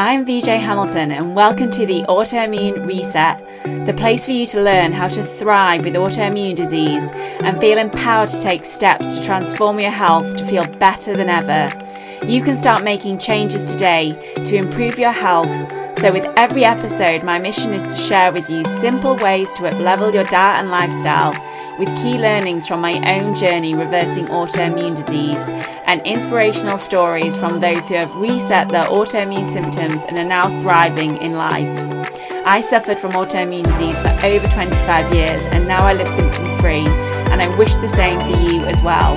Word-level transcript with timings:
I'm 0.00 0.24
VJ 0.24 0.46
Hamilton, 0.46 1.10
and 1.10 1.34
welcome 1.34 1.72
to 1.72 1.84
the 1.84 2.04
Autoimmune 2.04 2.86
Reset, 2.86 3.84
the 3.84 3.92
place 3.92 4.24
for 4.24 4.30
you 4.30 4.46
to 4.46 4.62
learn 4.62 4.92
how 4.92 5.08
to 5.08 5.24
thrive 5.24 5.82
with 5.82 5.94
autoimmune 5.94 6.54
disease 6.54 7.10
and 7.10 7.58
feel 7.58 7.78
empowered 7.78 8.28
to 8.28 8.40
take 8.40 8.64
steps 8.64 9.16
to 9.16 9.24
transform 9.24 9.80
your 9.80 9.90
health 9.90 10.36
to 10.36 10.46
feel 10.46 10.64
better 10.74 11.16
than 11.16 11.28
ever. 11.28 11.72
You 12.24 12.42
can 12.42 12.54
start 12.54 12.84
making 12.84 13.18
changes 13.18 13.72
today 13.72 14.12
to 14.44 14.54
improve 14.54 15.00
your 15.00 15.10
health. 15.10 15.50
So, 15.98 16.12
with 16.12 16.32
every 16.36 16.64
episode, 16.64 17.24
my 17.24 17.40
mission 17.40 17.74
is 17.74 17.82
to 17.82 18.00
share 18.00 18.32
with 18.32 18.48
you 18.48 18.64
simple 18.64 19.16
ways 19.16 19.52
to 19.54 19.62
uplevel 19.62 20.14
your 20.14 20.22
diet 20.22 20.60
and 20.60 20.70
lifestyle 20.70 21.32
with 21.76 21.88
key 21.96 22.16
learnings 22.18 22.68
from 22.68 22.80
my 22.80 23.02
own 23.18 23.34
journey 23.34 23.74
reversing 23.74 24.26
autoimmune 24.26 24.94
disease 24.94 25.48
and 25.86 26.00
inspirational 26.06 26.78
stories 26.78 27.36
from 27.36 27.58
those 27.58 27.88
who 27.88 27.96
have 27.96 28.14
reset 28.14 28.68
their 28.68 28.86
autoimmune 28.86 29.44
symptoms 29.44 30.04
and 30.04 30.16
are 30.18 30.24
now 30.24 30.56
thriving 30.60 31.16
in 31.16 31.32
life. 31.32 31.68
I 32.46 32.60
suffered 32.60 33.00
from 33.00 33.12
autoimmune 33.12 33.66
disease 33.66 33.98
for 33.98 34.16
over 34.24 34.46
25 34.46 35.12
years 35.12 35.46
and 35.46 35.66
now 35.66 35.82
I 35.82 35.94
live 35.94 36.08
symptom 36.08 36.46
free, 36.60 36.86
and 36.86 37.42
I 37.42 37.48
wish 37.56 37.76
the 37.78 37.88
same 37.88 38.20
for 38.20 38.40
you 38.40 38.62
as 38.66 38.84
well. 38.84 39.16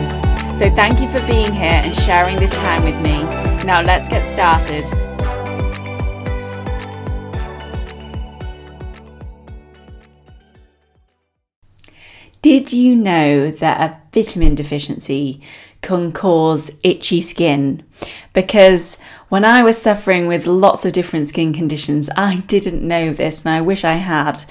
So, 0.55 0.67
thank 0.71 0.99
you 0.99 1.07
for 1.09 1.25
being 1.27 1.53
here 1.53 1.79
and 1.85 1.95
sharing 1.95 2.39
this 2.39 2.51
time 2.51 2.83
with 2.83 2.99
me. 2.99 3.23
Now, 3.65 3.83
let's 3.83 4.09
get 4.09 4.25
started. 4.25 5.10
Did 12.51 12.73
you 12.73 12.97
know 12.97 13.49
that 13.49 13.79
a 13.79 13.97
vitamin 14.13 14.55
deficiency 14.55 15.41
can 15.81 16.11
cause 16.11 16.77
itchy 16.83 17.21
skin? 17.21 17.81
Because 18.33 18.99
when 19.29 19.45
I 19.45 19.63
was 19.63 19.81
suffering 19.81 20.27
with 20.27 20.47
lots 20.47 20.83
of 20.83 20.91
different 20.91 21.27
skin 21.27 21.53
conditions, 21.53 22.09
I 22.17 22.43
didn't 22.47 22.85
know 22.85 23.13
this 23.13 23.45
and 23.45 23.55
I 23.55 23.61
wish 23.61 23.85
I 23.85 23.93
had. 23.93 24.43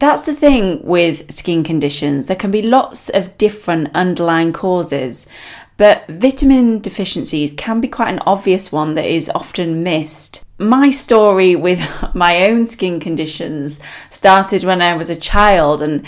That's 0.00 0.26
the 0.26 0.34
thing 0.34 0.84
with 0.84 1.32
skin 1.32 1.62
conditions. 1.62 2.26
There 2.26 2.34
can 2.34 2.50
be 2.50 2.60
lots 2.60 3.08
of 3.08 3.38
different 3.38 3.94
underlying 3.94 4.52
causes, 4.52 5.28
but 5.76 6.08
vitamin 6.08 6.80
deficiencies 6.80 7.52
can 7.56 7.80
be 7.80 7.86
quite 7.86 8.12
an 8.12 8.22
obvious 8.26 8.72
one 8.72 8.94
that 8.94 9.04
is 9.04 9.30
often 9.32 9.84
missed. 9.84 10.44
My 10.58 10.90
story 10.90 11.54
with 11.54 11.80
my 12.14 12.46
own 12.46 12.66
skin 12.66 12.98
conditions 12.98 13.78
started 14.10 14.64
when 14.64 14.82
I 14.82 14.94
was 14.94 15.08
a 15.08 15.16
child, 15.16 15.82
and 15.82 16.04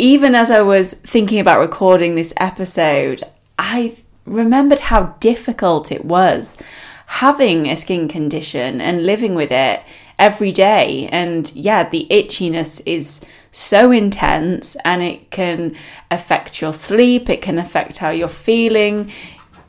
even 0.00 0.34
as 0.34 0.50
I 0.50 0.62
was 0.62 0.94
thinking 0.94 1.40
about 1.40 1.58
recording 1.58 2.14
this 2.14 2.32
episode, 2.38 3.22
I 3.58 3.98
remembered 4.24 4.80
how 4.80 5.14
difficult 5.20 5.92
it 5.92 6.06
was 6.06 6.56
having 7.06 7.68
a 7.68 7.76
skin 7.76 8.08
condition 8.08 8.80
and 8.80 9.04
living 9.04 9.34
with 9.34 9.52
it 9.52 9.82
every 10.18 10.52
day. 10.52 11.06
And 11.12 11.52
yeah, 11.54 11.86
the 11.86 12.06
itchiness 12.10 12.80
is 12.86 13.26
so 13.52 13.90
intense 13.90 14.74
and 14.86 15.02
it 15.02 15.30
can 15.30 15.76
affect 16.10 16.62
your 16.62 16.72
sleep, 16.72 17.28
it 17.28 17.42
can 17.42 17.58
affect 17.58 17.98
how 17.98 18.08
you're 18.08 18.28
feeling. 18.28 19.12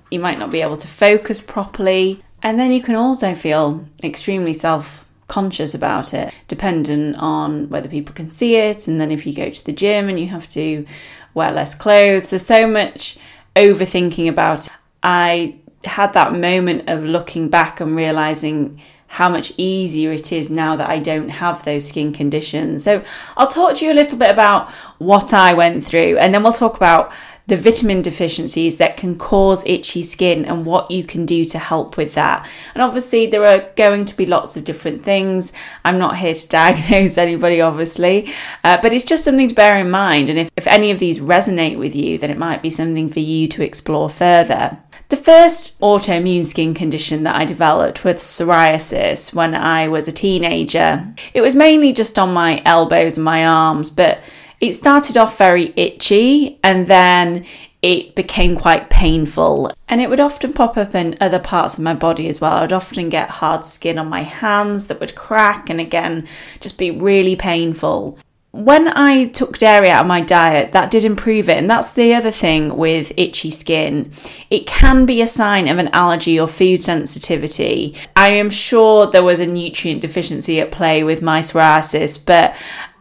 You 0.09 0.20
might 0.22 0.40
not 0.40 0.52
be 0.52 0.62
able 0.62 0.78
to 0.78 0.88
focus 0.88 1.42
properly. 1.42 2.24
And 2.42 2.58
then 2.58 2.72
you 2.72 2.82
can 2.82 2.96
also 2.96 3.36
feel 3.36 3.86
extremely 4.02 4.54
self 4.54 5.06
conscious 5.32 5.74
about 5.74 6.14
it, 6.14 6.34
dependent 6.50 7.16
on 7.16 7.70
whether 7.70 7.88
people 7.88 8.14
can 8.14 8.30
see 8.30 8.58
it. 8.58 8.86
And 8.88 9.00
then 9.00 9.12
if 9.12 9.26
you 9.26 9.34
go 9.34 9.50
to 9.50 9.66
the 9.66 9.72
gym 9.72 10.10
and 10.10 10.20
you 10.20 10.28
have 10.28 10.50
to 10.50 10.86
wear 11.34 11.52
less 11.52 11.74
clothes, 11.74 12.30
there's 12.30 12.46
so 12.46 12.68
much 12.68 13.18
overthinking 13.56 14.28
about 14.28 14.68
it. 14.68 14.74
I 15.02 15.56
had 15.86 16.12
that 16.14 16.34
moment 16.34 16.90
of 16.90 17.06
looking 17.06 17.50
back 17.50 17.80
and 17.80 17.96
realizing 17.96 18.82
how 19.08 19.30
much 19.30 19.54
easier 19.58 20.12
it 20.12 20.32
is 20.34 20.52
now 20.52 20.76
that 20.76 20.90
I 20.90 21.00
don't 21.00 21.30
have 21.30 21.64
those 21.64 21.88
skin 21.88 22.14
conditions. 22.14 22.84
So, 22.84 23.04
I'll 23.36 23.48
talk 23.48 23.76
to 23.78 23.86
you 23.86 23.92
a 23.92 24.00
little 24.02 24.18
bit 24.18 24.30
about 24.30 24.70
what 25.00 25.34
I 25.34 25.54
went 25.54 25.86
through, 25.86 26.18
and 26.18 26.34
then 26.34 26.44
we'll 26.44 26.53
talk 26.53 26.78
about 26.78 27.12
the 27.51 27.57
vitamin 27.57 28.01
deficiencies 28.01 28.78
that 28.78 28.95
can 28.95 29.17
cause 29.17 29.62
itchy 29.66 30.01
skin 30.01 30.45
and 30.45 30.66
what 30.66 30.89
you 30.89 31.03
can 31.03 31.25
do 31.25 31.44
to 31.44 31.59
help 31.59 31.97
with 31.97 32.13
that. 32.13 32.50
And 32.73 32.81
obviously, 32.81 33.28
there 33.28 33.45
are 33.45 33.69
going 33.75 34.06
to 34.06 34.16
be 34.16 34.25
lots 34.25 34.56
of 34.56 34.63
different 34.63 35.03
things. 35.03 35.51
I'm 35.84 36.00
not 36.00 36.16
here 36.16 36.34
to 36.34 36.47
diagnose 36.61 37.17
anybody, 37.17 37.59
obviously, 37.59 38.34
uh, 38.63 38.78
but 38.81 38.94
it's 38.94 39.03
just 39.03 39.25
something 39.25 39.50
to 39.50 39.53
bear 39.53 39.78
in 39.78 39.91
mind. 39.91 40.29
And 40.29 40.40
if, 40.40 40.50
if 40.56 40.66
any 40.66 40.91
of 40.91 41.00
these 41.00 41.19
resonate 41.19 41.78
with 41.78 41.94
you, 41.94 42.17
then 42.17 42.31
it 42.31 42.38
might 42.38 42.61
be 42.61 42.69
something 42.69 43.09
for 43.09 43.19
you 43.19 43.50
to 43.50 43.66
explore 43.66 44.09
further. 44.09 44.78
The 45.09 45.17
first 45.17 45.78
autoimmune 45.81 46.45
skin 46.45 46.73
condition 46.73 47.23
that 47.23 47.35
I 47.35 47.44
developed 47.44 48.06
was 48.06 48.19
psoriasis 48.19 49.34
when 49.34 49.53
I 49.53 49.90
was 49.90 50.07
a 50.07 50.13
teenager. 50.13 51.06
It 51.34 51.41
was 51.41 51.53
mainly 51.53 51.91
just 51.91 52.17
on 52.17 52.31
my 52.31 52.61
elbows 52.63 53.17
and 53.17 53.25
my 53.25 53.45
arms, 53.45 53.90
but 53.90 54.23
it 54.61 54.73
started 54.73 55.17
off 55.17 55.38
very 55.38 55.73
itchy 55.75 56.59
and 56.63 56.85
then 56.85 57.45
it 57.81 58.13
became 58.13 58.55
quite 58.55 58.91
painful 58.91 59.72
and 59.89 59.99
it 59.99 60.09
would 60.09 60.19
often 60.19 60.53
pop 60.53 60.77
up 60.77 60.94
in 60.94 61.17
other 61.19 61.39
parts 61.39 61.77
of 61.77 61.83
my 61.83 61.95
body 61.95 62.29
as 62.29 62.39
well. 62.39 62.53
I 62.53 62.61
would 62.61 62.72
often 62.72 63.09
get 63.09 63.29
hard 63.29 63.66
skin 63.66 63.97
on 63.97 64.07
my 64.07 64.22
hands 64.22 64.88
that 64.88 64.99
would 64.99 65.16
crack 65.16 65.67
and 65.69 65.81
again 65.81 66.27
just 66.59 66.77
be 66.77 66.91
really 66.91 67.35
painful. 67.35 68.19
When 68.51 68.89
I 68.89 69.27
took 69.27 69.57
dairy 69.57 69.89
out 69.89 70.01
of 70.01 70.07
my 70.07 70.19
diet, 70.19 70.73
that 70.73 70.91
did 70.91 71.05
improve 71.05 71.47
it. 71.47 71.57
And 71.57 71.69
that's 71.69 71.93
the 71.93 72.13
other 72.13 72.31
thing 72.31 72.75
with 72.75 73.13
itchy 73.16 73.49
skin. 73.49 74.11
It 74.49 74.67
can 74.67 75.05
be 75.05 75.22
a 75.22 75.28
sign 75.28 75.69
of 75.69 75.78
an 75.78 75.88
allergy 75.93 76.38
or 76.38 76.49
food 76.49 76.83
sensitivity. 76.83 77.95
I 78.13 78.28
am 78.28 78.49
sure 78.49 79.09
there 79.09 79.23
was 79.23 79.39
a 79.39 79.47
nutrient 79.47 80.01
deficiency 80.01 80.59
at 80.59 80.69
play 80.69 81.01
with 81.01 81.22
my 81.22 81.39
psoriasis, 81.39 82.23
but 82.23 82.53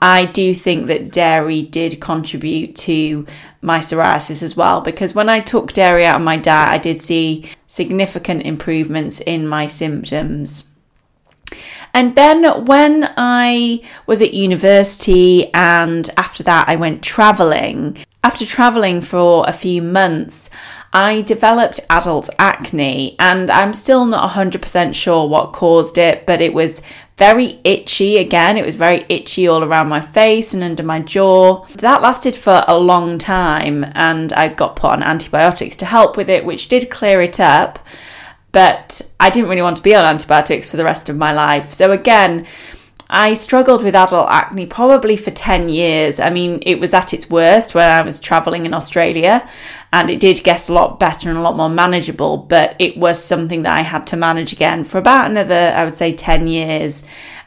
I 0.03 0.25
do 0.25 0.55
think 0.55 0.87
that 0.87 1.13
dairy 1.13 1.63
did 1.63 2.01
contribute 2.01 2.75
to 2.77 3.27
my 3.61 3.81
psoriasis 3.81 4.43
as 4.43 4.57
well 4.57 4.81
because 4.81 5.15
when 5.15 5.29
I 5.29 5.41
took 5.41 5.73
dairy 5.73 6.07
out 6.07 6.17
of 6.17 6.23
my 6.23 6.39
diet, 6.39 6.73
I 6.73 6.79
did 6.79 7.01
see 7.01 7.51
significant 7.67 8.43
improvements 8.43 9.21
in 9.21 9.47
my 9.47 9.67
symptoms. 9.67 10.73
And 11.93 12.15
then 12.15 12.65
when 12.65 13.13
I 13.17 13.83
was 14.07 14.23
at 14.23 14.33
university 14.33 15.53
and 15.53 16.09
after 16.17 16.43
that 16.45 16.69
I 16.69 16.77
went 16.77 17.03
traveling, 17.03 17.99
after 18.23 18.45
traveling 18.47 19.01
for 19.01 19.45
a 19.49 19.53
few 19.53 19.83
months, 19.83 20.51
I 20.93 21.23
developed 21.23 21.81
adult 21.89 22.29
acne 22.39 23.17
and 23.19 23.51
I'm 23.51 23.73
still 23.75 24.07
not 24.07 24.31
100% 24.31 24.95
sure 24.95 25.29
what 25.29 25.53
caused 25.53 25.99
it, 25.99 26.27
but 26.27 26.41
it 26.41 26.53
was 26.53 26.83
very 27.21 27.61
itchy 27.65 28.17
again. 28.17 28.57
It 28.57 28.65
was 28.65 28.75
very 28.75 29.05
itchy 29.11 29.47
all 29.47 29.63
around 29.63 29.91
my 29.91 30.01
face 30.01 30.55
and 30.55 30.65
under 30.65 30.83
my 30.83 31.01
jaw. 31.01 31.67
That 31.67 32.01
lasted 32.01 32.35
for 32.35 32.65
a 32.67 32.79
long 32.79 33.19
time, 33.19 33.85
and 33.95 34.33
I 34.33 34.49
got 34.49 34.75
put 34.75 34.93
on 34.93 35.03
antibiotics 35.03 35.77
to 35.77 35.85
help 35.85 36.17
with 36.17 36.31
it, 36.31 36.47
which 36.47 36.69
did 36.69 36.89
clear 36.89 37.21
it 37.21 37.39
up. 37.39 37.79
But 38.53 39.03
I 39.21 39.29
didn't 39.29 39.51
really 39.51 39.61
want 39.61 39.77
to 39.77 39.83
be 39.83 39.95
on 39.95 40.07
antibiotics 40.07 40.71
for 40.71 40.79
the 40.79 40.85
rest 40.85 41.11
of 41.11 41.19
my 41.19 41.31
life. 41.31 41.75
So, 41.75 41.93
again, 41.93 42.47
I 43.13 43.35
struggled 43.35 43.83
with 43.83 43.97
adult 43.97 44.31
acne 44.31 44.67
probably 44.67 45.17
for 45.17 45.33
10 45.33 45.69
years. 45.69 46.21
I 46.21 46.31
mean, 46.31 46.61
it 46.63 46.79
was 46.79 46.95
at 46.95 47.13
its 47.13 47.29
worst 47.29 47.75
when 47.75 47.91
I 47.91 48.03
was 48.03 48.21
traveling 48.21 48.67
in 48.67 48.73
Australia, 48.73 49.49
and 49.93 50.09
it 50.09 50.21
did 50.21 50.45
get 50.45 50.69
a 50.69 50.73
lot 50.73 51.01
better 51.01 51.29
and 51.29 51.37
a 51.37 51.43
lot 51.43 51.57
more 51.57 51.69
manageable, 51.69 52.37
but 52.37 52.77
it 52.79 52.97
was 52.97 53.23
something 53.23 53.63
that 53.63 53.77
I 53.77 53.83
had 53.83 54.07
to 54.09 54.17
manage 54.17 54.53
again 54.53 54.85
for 54.85 54.99
about 54.99 55.29
another, 55.29 55.73
I 55.75 55.85
would 55.85 55.97
say, 55.97 56.13
10 56.13 56.47
years. 56.47 57.03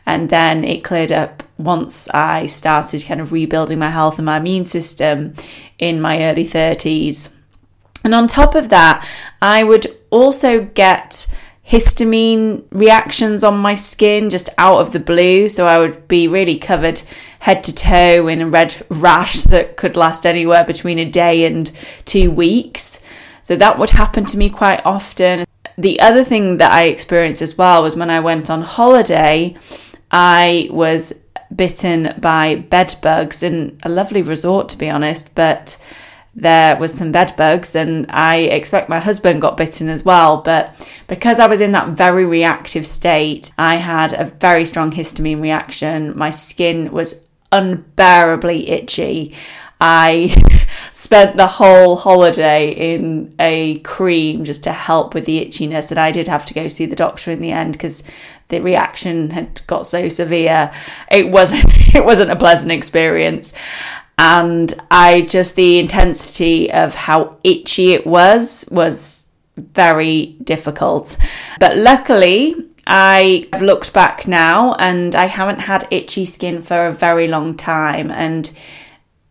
And 0.06 0.29
then 0.29 0.66
it 0.66 0.84
cleared 0.84 1.13
up 1.13 1.44
once 1.57 2.09
I 2.09 2.47
started 2.47 3.06
kind 3.06 3.22
of 3.22 3.31
rebuilding 3.31 3.80
my 3.80 3.90
health 3.90 4.19
and 4.19 4.25
my 4.25 4.38
immune 4.38 4.66
system 4.66 5.34
in 5.80 6.01
my 6.01 6.25
early 6.25 6.45
30s. 6.45 7.34
And 8.03 8.13
on 8.13 8.28
top 8.28 8.53
of 8.53 8.68
that, 8.68 9.07
I 9.41 9.63
would 9.63 9.88
also 10.09 10.66
get 10.66 11.34
histamine 11.68 12.63
reactions 12.72 13.44
on 13.44 13.57
my 13.57 13.75
skin 13.75 14.30
just 14.30 14.50
out 14.57 14.80
of 14.80 14.92
the 14.92 15.00
blue. 15.00 15.50
So 15.50 15.65
I 15.65 15.80
would 15.80 16.07
be 16.07 16.27
really 16.27 16.57
covered 16.57 17.01
head 17.39 17.63
to 17.63 17.75
toe 17.75 18.27
in 18.27 18.42
a 18.42 18.48
red 18.48 18.86
rash 18.89 19.44
that 19.44 19.77
could 19.77 19.95
last 19.95 20.25
anywhere 20.25 20.63
between 20.63 21.00
a 21.00 21.10
day 21.10 21.45
and 21.45 21.71
two 22.06 22.31
weeks. 22.31 23.04
So 23.42 23.56
that 23.56 23.77
would 23.77 23.92
happen 23.92 24.25
to 24.25 24.38
me 24.38 24.50
quite 24.50 24.86
often. 24.86 25.45
The 25.77 26.00
other 26.00 26.24
thing 26.24 26.57
that 26.57 26.71
I 26.71 26.83
experienced 26.83 27.42
as 27.42 27.57
well 27.57 27.83
was 27.83 27.95
when 27.95 28.09
I 28.09 28.19
went 28.19 28.50
on 28.50 28.62
holiday, 28.62 29.56
I 30.12 30.68
was 30.71 31.13
bitten 31.54 32.13
by 32.19 32.56
bed 32.56 32.95
bugs 33.01 33.44
in 33.44 33.77
a 33.83 33.89
lovely 33.89 34.21
resort, 34.21 34.69
to 34.69 34.77
be 34.77 34.89
honest, 34.89 35.33
but 35.36 35.77
there 36.35 36.75
was 36.77 36.94
some 36.94 37.12
bed 37.12 37.35
bugs 37.38 37.75
and 37.75 38.07
I 38.09 38.38
expect 38.38 38.89
my 38.89 39.00
husband 39.00 39.41
got 39.41 39.57
bitten 39.57 39.89
as 39.89 40.03
well. 40.03 40.38
But 40.38 40.75
because 41.07 41.39
I 41.39 41.47
was 41.47 41.62
in 41.62 41.74
that 41.74 41.89
very 41.89 42.25
reactive 42.25 42.88
state, 42.88 43.53
I 43.57 43.75
had 43.75 44.13
a 44.13 44.25
very 44.25 44.65
strong 44.65 44.91
histamine 44.91 45.41
reaction. 45.41 46.18
My 46.18 46.31
skin 46.31 46.91
was 46.91 47.24
unbearably 47.51 48.69
itchy. 48.69 49.35
I 49.80 50.33
spent 50.94 51.38
the 51.38 51.45
whole 51.45 51.97
holiday 51.97 52.71
in 52.71 53.35
a 53.38 53.80
cream 53.80 54.44
just 54.44 54.63
to 54.63 54.71
help 54.71 55.13
with 55.13 55.25
the 55.25 55.45
itchiness. 55.45 55.91
And 55.91 56.00
I 56.00 56.12
did 56.12 56.27
have 56.27 56.45
to 56.47 56.53
go 56.53 56.68
see 56.68 56.85
the 56.85 56.95
doctor 56.95 57.31
in 57.31 57.41
the 57.41 57.51
end 57.51 57.74
because 57.74 58.03
the 58.47 58.59
reaction 58.59 59.31
had 59.31 59.62
got 59.68 59.85
so 59.85 60.07
severe. 60.09 60.71
It 61.12 61.30
wasn't 61.30 61.65
it 61.95 62.06
wasn't 62.06 62.31
a 62.31 62.35
pleasant 62.35 62.71
experience. 62.71 63.53
And 64.18 64.74
I 64.92 65.21
just 65.21 65.56
the 65.56 65.80
intensity 65.80 66.71
of 66.71 66.95
how 66.95 67.38
itchy 67.44 67.94
it 67.94 68.06
was 68.06 68.68
was 68.71 69.30
very 69.57 70.38
difficult. 70.44 71.18
But 71.60 71.77
luckily, 71.77 72.56
I 72.86 73.48
have 73.54 73.62
looked 73.62 73.94
back 73.94 74.27
now 74.27 74.74
and 74.75 75.15
I 75.15 75.25
haven't 75.25 75.60
had 75.60 75.88
itchy 75.89 76.25
skin 76.25 76.62
for 76.62 76.88
a 76.88 76.92
very 76.92 77.27
long 77.27 77.56
time 77.56 78.12
and 78.12 78.56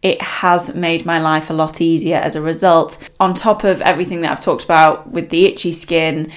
it 0.00 0.20
has 0.20 0.74
made 0.74 1.06
my 1.06 1.20
life 1.20 1.48
a 1.48 1.52
lot 1.52 1.80
easier 1.80 2.16
as 2.16 2.34
a 2.34 2.42
result. 2.42 2.98
On 3.20 3.34
top 3.34 3.62
of 3.62 3.80
everything 3.82 4.22
that 4.22 4.32
I've 4.32 4.44
talked 4.44 4.64
about 4.64 5.10
with 5.10 5.30
the 5.30 5.46
itchy 5.46 5.70
skin, 5.72 6.32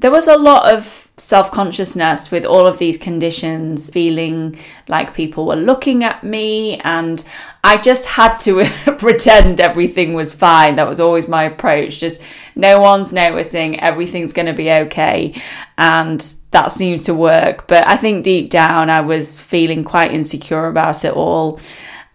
there 0.00 0.10
was 0.10 0.26
a 0.26 0.36
lot 0.36 0.72
of 0.72 1.08
self 1.18 1.50
consciousness 1.50 2.30
with 2.30 2.46
all 2.46 2.66
of 2.66 2.78
these 2.78 2.96
conditions, 2.96 3.90
feeling 3.90 4.58
like 4.88 5.12
people 5.12 5.44
were 5.44 5.56
looking 5.56 6.02
at 6.02 6.24
me, 6.24 6.78
and 6.78 7.22
I 7.62 7.76
just 7.76 8.06
had 8.06 8.34
to 8.36 8.64
pretend 8.98 9.60
everything 9.60 10.14
was 10.14 10.32
fine. 10.32 10.76
That 10.76 10.88
was 10.88 11.00
always 11.00 11.28
my 11.28 11.44
approach. 11.44 12.00
Just 12.00 12.22
no 12.56 12.80
one's 12.80 13.12
noticing, 13.12 13.78
everything's 13.78 14.32
going 14.32 14.46
to 14.46 14.54
be 14.54 14.70
okay. 14.70 15.34
And 15.76 16.20
that 16.50 16.72
seemed 16.72 17.00
to 17.00 17.14
work. 17.14 17.66
But 17.66 17.86
I 17.86 17.96
think 17.96 18.24
deep 18.24 18.48
down, 18.48 18.88
I 18.88 19.02
was 19.02 19.38
feeling 19.38 19.84
quite 19.84 20.12
insecure 20.12 20.66
about 20.66 21.04
it 21.04 21.12
all. 21.12 21.60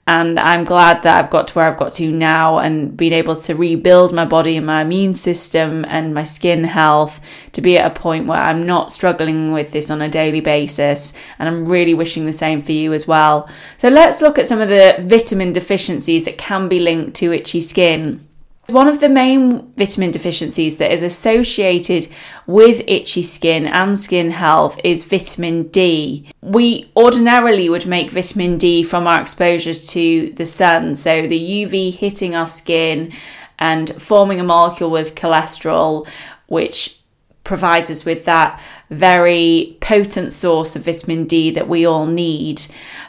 And 0.08 0.40
I'm 0.40 0.66
glad 0.66 1.02
that 1.02 1.18
I've 1.18 1.32
got 1.32 1.48
to 1.48 1.54
where 1.56 1.68
I've 1.68 1.78
got 1.78 1.94
to 1.94 2.12
now 2.12 2.60
and 2.60 2.96
being 2.96 3.12
able 3.12 3.36
to 3.36 3.56
rebuild 3.56 4.14
my 4.14 4.24
body 4.24 4.56
and 4.56 4.66
my 4.66 4.84
immune 4.84 5.16
system 5.16 5.84
and 5.88 6.14
my 6.14 6.22
skin 6.22 6.64
health 6.64 7.20
to 7.54 7.62
be 7.62 7.76
at 7.80 7.92
a 7.92 8.00
point 8.00 8.28
where 8.28 8.40
I'm 8.40 8.68
not 8.68 8.92
struggling 8.92 9.52
with 9.52 9.72
this 9.72 9.90
on 9.90 10.04
a 10.04 10.10
daily 10.10 10.42
basis. 10.42 11.14
And 11.40 11.50
I'm 11.50 11.66
really 11.66 11.96
wishing 11.96 12.26
the 12.26 12.34
same 12.34 12.62
for 12.62 12.72
you 12.72 12.94
as 12.94 13.08
well. 13.08 13.50
So 13.78 13.90
let's 13.90 14.22
look 14.22 14.38
at 14.38 14.46
some 14.46 14.62
of 14.62 14.70
the 14.70 14.98
vitamin 15.02 15.54
deficiencies 15.54 16.26
that 16.26 16.38
can 16.38 16.70
be 16.70 16.80
linked 16.80 17.16
to 17.16 17.34
itchy 17.34 17.62
skin. 17.62 18.28
One 18.70 18.88
of 18.88 19.00
the 19.00 19.10
main 19.10 19.72
vitamin 19.74 20.10
deficiencies 20.10 20.78
that 20.78 20.92
is 20.92 21.04
associated 21.04 22.08
with 22.48 22.82
itchy 22.88 23.22
skin 23.22 23.68
and 23.68 24.00
skin 24.00 24.32
health 24.32 24.80
is 24.84 25.06
vitamin 25.06 25.68
D. 25.68 26.28
We 26.42 26.92
ordinarily 26.98 27.70
would 27.70 27.86
make 27.86 28.10
vitamin 28.10 28.58
D 28.58 28.84
from 28.84 29.06
our 29.06 29.22
exposure 29.22 29.74
to 29.74 30.32
the 30.32 30.48
sun, 30.48 30.96
so 30.96 31.28
the 31.28 31.66
UV 31.66 31.94
hitting 31.94 32.36
our 32.36 32.48
skin 32.48 33.14
and 33.60 34.02
forming 34.02 34.40
a 34.40 34.44
molecule 34.44 34.90
with 34.90 35.14
cholesterol, 35.14 36.08
which 36.48 37.00
provides 37.44 37.92
us 37.92 38.04
with 38.04 38.26
that 38.26 38.60
very 38.90 39.78
potent 39.82 40.32
source 40.34 40.76
of 40.76 40.86
vitamin 40.86 41.26
D 41.26 41.52
that 41.52 41.68
we 41.68 41.86
all 41.86 42.06
need. 42.06 42.66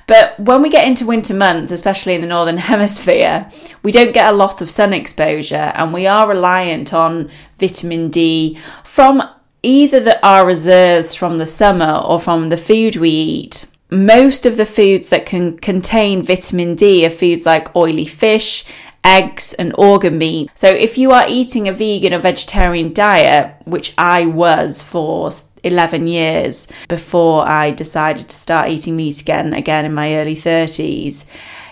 But 0.06 0.38
when 0.38 0.62
we 0.62 0.70
get 0.70 0.86
into 0.86 1.06
winter 1.06 1.34
months, 1.34 1.72
especially 1.72 2.14
in 2.14 2.20
the 2.20 2.26
northern 2.26 2.58
hemisphere, 2.72 3.50
we 3.82 3.92
don't 3.92 4.14
get 4.14 4.32
a 4.32 4.36
lot 4.36 4.60
of 4.60 4.70
sun 4.70 4.92
exposure 4.92 5.72
and 5.74 5.92
we 5.92 6.06
are 6.06 6.28
reliant 6.28 6.94
on 6.94 7.30
vitamin 7.58 8.10
D 8.10 8.58
from 8.84 9.22
either 9.62 10.00
the, 10.00 10.26
our 10.26 10.46
reserves 10.46 11.14
from 11.14 11.38
the 11.38 11.46
summer 11.46 11.98
or 11.98 12.20
from 12.20 12.48
the 12.48 12.56
food 12.56 12.96
we 12.96 13.10
eat. 13.10 13.66
Most 13.90 14.46
of 14.46 14.56
the 14.56 14.64
foods 14.64 15.10
that 15.10 15.26
can 15.26 15.58
contain 15.58 16.22
vitamin 16.22 16.74
D 16.74 17.06
are 17.06 17.10
foods 17.10 17.46
like 17.46 17.74
oily 17.76 18.04
fish, 18.04 18.64
eggs, 19.04 19.54
and 19.54 19.72
organ 19.78 20.18
meat. 20.18 20.50
So, 20.54 20.68
if 20.68 20.98
you 20.98 21.12
are 21.12 21.26
eating 21.28 21.68
a 21.68 21.72
vegan 21.72 22.12
or 22.12 22.18
vegetarian 22.18 22.92
diet, 22.92 23.54
which 23.64 23.94
I 23.96 24.26
was 24.26 24.82
for 24.82 25.30
11 25.66 26.06
years 26.06 26.68
before 26.88 27.46
I 27.46 27.70
decided 27.70 28.28
to 28.28 28.36
start 28.36 28.70
eating 28.70 28.96
meat 28.96 29.20
again, 29.20 29.52
again 29.52 29.84
in 29.84 29.94
my 29.94 30.14
early 30.16 30.36
30s, 30.36 31.26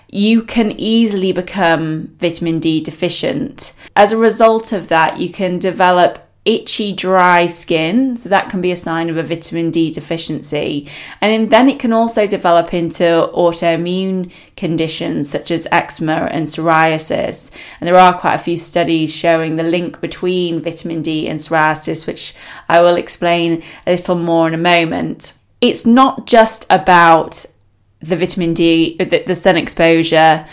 you 0.09 0.43
can 0.43 0.73
easily 0.79 1.33
become 1.33 2.15
vitamin 2.19 2.61
D 2.61 2.81
deficient. 2.81 3.75
As 3.97 4.13
a 4.13 4.17
result 4.17 4.73
of 4.73 4.89
that, 4.89 5.19
you 5.19 5.31
can 5.31 5.59
develop 5.59 6.19
itchy, 6.45 6.93
dry 6.93 7.47
skin. 7.47 8.17
So 8.17 8.29
that 8.29 8.51
can 8.51 8.61
be 8.61 8.71
a 8.71 8.77
sign 8.77 9.09
of 9.09 9.17
a 9.17 9.23
vitamin 9.23 9.71
D 9.71 9.91
deficiency. 9.91 10.89
And 11.21 11.51
then 11.51 11.69
it 11.69 11.79
can 11.79 11.93
also 11.93 12.27
develop 12.27 12.75
into 12.75 13.31
autoimmune 13.35 14.31
conditions 14.57 15.31
such 15.31 15.51
as 15.51 15.67
eczema 15.73 16.29
and 16.31 16.47
psoriasis. 16.47 17.51
And 17.81 17.89
there 17.89 17.99
are 17.99 18.19
quite 18.19 18.35
a 18.35 18.39
few 18.39 18.57
studies 18.57 19.15
showing 19.15 19.57
the 19.57 19.63
link 19.63 20.01
between 20.01 20.61
vitamin 20.61 21.03
D 21.03 21.29
and 21.29 21.39
psoriasis, 21.39 22.07
which 22.07 22.35
I 22.69 22.81
will 22.81 22.97
explain 22.97 23.63
a 23.87 23.93
little 23.93 24.17
more 24.17 24.49
in 24.49 24.55
a 24.55 24.59
moment. 24.59 25.39
It's 25.61 25.87
not 25.87 26.27
just 26.27 26.67
about 26.69 27.47
the 28.01 28.17
vitamin 28.17 28.53
D, 28.53 28.97
the, 28.97 29.35
sun 29.35 29.57
exposure 29.57 30.47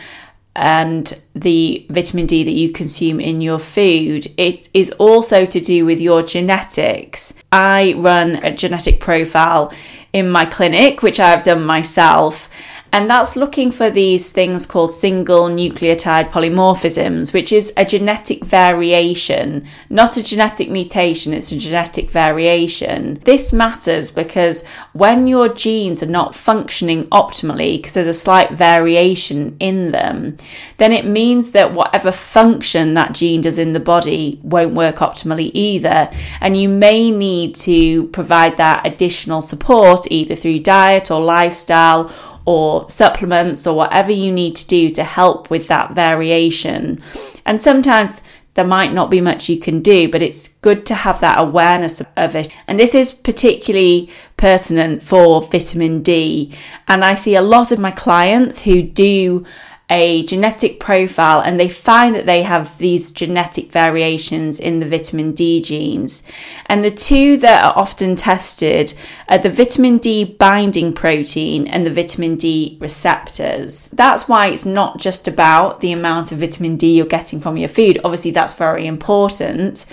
and 0.56 1.21
the 1.33 1.86
vitamin 1.89 2.25
D 2.25 2.44
that 2.44 2.51
you 2.51 2.71
consume 2.71 3.19
in 3.19 3.42
your 3.42 3.59
food. 3.59 4.27
It 4.38 4.69
is 4.74 4.92
also 4.94 5.45
to 5.45 5.59
do 5.59 5.86
with 5.86 6.01
your 6.01 6.21
genetics. 6.24 7.33
I 7.51 7.94
run 7.98 8.36
a 8.44 8.51
genetic 8.51 9.00
profile 9.00 9.74
in 10.13 10.30
my 10.30 10.45
clinic, 10.45 11.01
which 11.01 11.19
I've 11.19 11.44
done 11.44 11.63
myself, 11.63 12.50
and 12.93 13.09
that's 13.09 13.38
looking 13.38 13.71
for 13.71 13.89
these 13.89 14.31
things 14.31 14.65
called 14.65 14.91
single 14.91 15.47
nucleotide 15.47 16.29
polymorphisms, 16.29 17.33
which 17.33 17.53
is 17.53 17.71
a 17.77 17.85
genetic 17.85 18.43
variation, 18.43 19.65
not 19.89 20.17
a 20.17 20.23
genetic 20.23 20.69
mutation, 20.69 21.33
it's 21.33 21.53
a 21.53 21.57
genetic 21.57 22.09
variation. 22.09 23.21
This 23.23 23.53
matters 23.53 24.11
because 24.11 24.65
when 24.91 25.25
your 25.25 25.47
genes 25.47 26.03
are 26.03 26.07
not 26.07 26.35
functioning 26.35 27.05
optimally, 27.05 27.77
because 27.77 27.93
there's 27.93 28.07
a 28.07 28.13
slight 28.13 28.51
variation 28.51 29.55
in 29.61 29.91
them, 29.91 30.35
then 30.77 30.91
it 30.91 31.05
means 31.05 31.51
that 31.51 31.71
whatever 31.71 32.11
function 32.11 32.94
that 32.95 33.13
gene 33.13 33.41
does 33.41 33.57
in 33.57 33.71
the 33.71 33.79
body 33.79 34.39
won't 34.44 34.73
work 34.73 34.97
optimally 34.97 35.49
either. 35.53 36.09
And 36.41 36.57
you 36.57 36.67
may 36.67 37.09
need 37.09 37.55
to 37.55 38.07
provide 38.07 38.57
that 38.57 38.85
additional 38.85 39.41
support 39.41 40.07
either 40.11 40.35
through 40.35 40.59
diet 40.59 41.09
or 41.09 41.21
lifestyle 41.21 42.13
or 42.45 42.89
supplements 42.89 43.67
or 43.67 43.75
whatever 43.75 44.11
you 44.11 44.31
need 44.31 44.55
to 44.55 44.67
do 44.67 44.89
to 44.91 45.03
help 45.03 45.49
with 45.49 45.67
that 45.67 45.93
variation. 45.93 47.01
And 47.45 47.61
sometimes 47.61 48.21
there 48.53 48.65
might 48.65 48.93
not 48.93 49.09
be 49.09 49.21
much 49.21 49.47
you 49.47 49.57
can 49.57 49.81
do, 49.81 50.09
but 50.11 50.21
it's 50.21 50.49
good 50.49 50.85
to 50.88 50.93
have 50.93 51.21
that 51.21 51.39
awareness 51.39 52.01
of 52.17 52.35
it. 52.35 52.49
And 52.67 52.79
this 52.79 52.93
is 52.93 53.13
particularly 53.13 54.09
pertinent 54.35 55.03
for 55.03 55.41
vitamin 55.41 56.01
D. 56.03 56.54
And 56.87 57.06
I 57.06 57.16
see 57.16 57.35
a 57.35 57.42
lot 57.42 57.71
of 57.71 57.80
my 57.80 57.92
clients 57.92 58.63
who 58.63 58.81
do 58.81 59.45
a 59.92 60.24
genetic 60.24 60.80
profile 60.80 61.42
and 61.42 61.60
they 61.60 61.68
find 61.68 62.16
that 62.16 62.26
they 62.26 62.44
have 62.44 62.78
these 62.78 63.12
genetic 63.12 63.69
variations 63.69 64.57
in 64.60 64.80
the 64.80 64.88
vitamin 64.88 65.33
D 65.33 65.62
genes. 65.62 66.24
And 66.66 66.83
the 66.83 66.90
two 66.90 67.36
that 67.38 67.64
are 67.64 67.78
often 67.78 68.16
tested 68.16 68.94
are 69.28 69.38
the 69.38 69.50
vitamin 69.50 69.98
D 69.98 70.24
binding 70.24 70.94
protein 70.94 71.68
and 71.68 71.86
the 71.86 71.94
vitamin 71.94 72.38
D 72.38 72.78
receptors. 72.80 73.90
That's 73.90 74.30
why 74.30 74.48
it's 74.48 74.66
not 74.66 74.98
just 74.98 75.28
about 75.28 75.81
the 75.81 75.92
amount 75.92 76.31
of 76.31 76.40
vitamin 76.40 76.78
D 76.78 76.95
you're 76.95 77.06
getting 77.06 77.42
from 77.42 77.57
your 77.57 77.69
food. 77.69 78.00
Obviously, 78.06 78.31
that's 78.31 78.54
very 78.54 78.88
important 78.88 79.86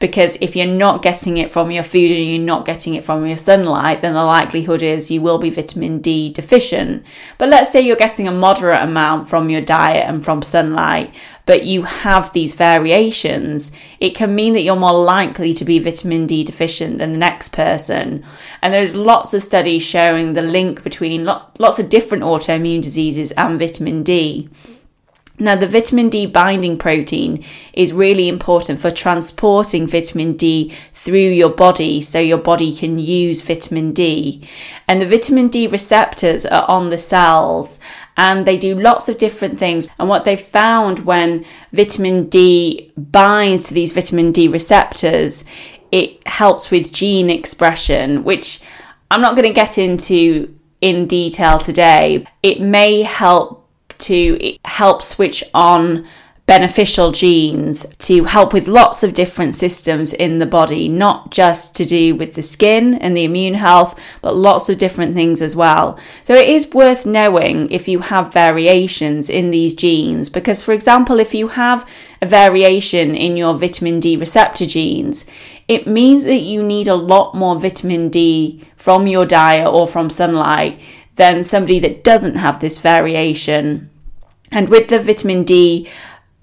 because 0.00 0.36
if 0.40 0.56
you're 0.56 0.66
not 0.66 1.02
getting 1.02 1.36
it 1.36 1.50
from 1.50 1.70
your 1.70 1.82
food 1.82 2.10
and 2.10 2.24
you're 2.24 2.38
not 2.38 2.64
getting 2.64 2.94
it 2.94 3.04
from 3.04 3.26
your 3.26 3.36
sunlight, 3.36 4.00
then 4.00 4.14
the 4.14 4.24
likelihood 4.24 4.82
is 4.82 5.10
you 5.10 5.20
will 5.20 5.38
be 5.38 5.50
vitamin 5.50 6.00
D 6.00 6.32
deficient. 6.32 7.04
But 7.36 7.50
let's 7.50 7.70
say 7.70 7.82
you're 7.82 7.96
getting 7.96 8.26
a 8.26 8.32
moderate 8.32 8.82
amount 8.82 9.28
from 9.28 9.50
your 9.50 9.60
diet 9.60 10.06
and 10.06 10.24
from 10.24 10.40
sunlight, 10.40 11.14
but 11.44 11.64
you 11.64 11.82
have 11.82 12.32
these 12.32 12.54
variations, 12.54 13.72
it 14.00 14.14
can 14.14 14.34
mean 14.34 14.54
that 14.54 14.62
you're 14.62 14.74
more 14.74 15.04
likely 15.04 15.52
to 15.52 15.66
be 15.66 15.78
vitamin 15.78 16.26
D 16.26 16.44
deficient 16.44 16.98
than 16.98 17.12
the 17.12 17.18
next 17.18 17.50
person. 17.50 18.24
And 18.62 18.72
there's 18.72 18.96
lots 18.96 19.34
of 19.34 19.42
studies 19.42 19.82
showing 19.82 20.32
the 20.32 20.42
link 20.42 20.82
between 20.82 21.26
lots 21.26 21.78
of 21.78 21.90
different 21.90 22.24
autoimmune 22.24 22.80
diseases 22.80 23.32
and 23.32 23.58
vitamin 23.58 24.02
D. 24.02 24.48
Now, 25.40 25.56
the 25.56 25.66
vitamin 25.66 26.10
D 26.10 26.26
binding 26.26 26.76
protein 26.76 27.42
is 27.72 27.94
really 27.94 28.28
important 28.28 28.78
for 28.78 28.90
transporting 28.90 29.86
vitamin 29.86 30.34
D 30.34 30.74
through 30.92 31.30
your 31.30 31.48
body 31.48 32.02
so 32.02 32.20
your 32.20 32.38
body 32.38 32.74
can 32.76 32.98
use 32.98 33.40
vitamin 33.40 33.92
D. 33.92 34.46
And 34.86 35.00
the 35.00 35.06
vitamin 35.06 35.48
D 35.48 35.66
receptors 35.66 36.44
are 36.44 36.68
on 36.68 36.90
the 36.90 36.98
cells 36.98 37.80
and 38.18 38.46
they 38.46 38.58
do 38.58 38.78
lots 38.78 39.08
of 39.08 39.16
different 39.16 39.58
things. 39.58 39.88
And 39.98 40.10
what 40.10 40.26
they 40.26 40.36
found 40.36 41.00
when 41.00 41.46
vitamin 41.72 42.28
D 42.28 42.92
binds 42.98 43.68
to 43.68 43.74
these 43.74 43.92
vitamin 43.92 44.32
D 44.32 44.46
receptors, 44.46 45.46
it 45.90 46.26
helps 46.28 46.70
with 46.70 46.92
gene 46.92 47.30
expression, 47.30 48.24
which 48.24 48.60
I'm 49.10 49.22
not 49.22 49.36
going 49.36 49.48
to 49.48 49.54
get 49.54 49.78
into 49.78 50.54
in 50.82 51.06
detail 51.06 51.58
today. 51.58 52.26
It 52.42 52.60
may 52.60 53.02
help 53.02 53.59
to 54.00 54.56
help 54.64 55.02
switch 55.02 55.44
on 55.54 56.06
beneficial 56.50 57.12
genes 57.12 57.86
to 57.98 58.24
help 58.24 58.52
with 58.52 58.66
lots 58.66 59.04
of 59.04 59.14
different 59.14 59.54
systems 59.54 60.12
in 60.12 60.38
the 60.38 60.46
body, 60.46 60.88
not 60.88 61.30
just 61.30 61.76
to 61.76 61.84
do 61.84 62.12
with 62.16 62.34
the 62.34 62.42
skin 62.42 62.94
and 62.94 63.16
the 63.16 63.22
immune 63.22 63.54
health, 63.54 63.96
but 64.20 64.34
lots 64.34 64.68
of 64.68 64.76
different 64.76 65.14
things 65.14 65.40
as 65.40 65.54
well. 65.54 65.96
So 66.24 66.34
it 66.34 66.48
is 66.48 66.74
worth 66.74 67.06
knowing 67.06 67.70
if 67.70 67.86
you 67.86 68.00
have 68.00 68.32
variations 68.32 69.30
in 69.30 69.52
these 69.52 69.76
genes, 69.76 70.28
because 70.28 70.60
for 70.60 70.72
example, 70.72 71.20
if 71.20 71.34
you 71.34 71.48
have 71.48 71.88
a 72.20 72.26
variation 72.26 73.14
in 73.14 73.36
your 73.36 73.54
vitamin 73.54 74.00
D 74.00 74.16
receptor 74.16 74.66
genes, 74.66 75.24
it 75.68 75.86
means 75.86 76.24
that 76.24 76.40
you 76.40 76.64
need 76.64 76.88
a 76.88 76.96
lot 76.96 77.32
more 77.32 77.60
vitamin 77.60 78.08
D 78.08 78.66
from 78.74 79.06
your 79.06 79.24
diet 79.24 79.68
or 79.68 79.86
from 79.86 80.10
sunlight 80.10 80.80
than 81.14 81.44
somebody 81.44 81.78
that 81.78 82.02
doesn't 82.02 82.36
have 82.36 82.58
this 82.58 82.78
variation. 82.78 83.89
And 84.50 84.68
with 84.68 84.88
the 84.88 84.98
vitamin 84.98 85.44
D 85.44 85.88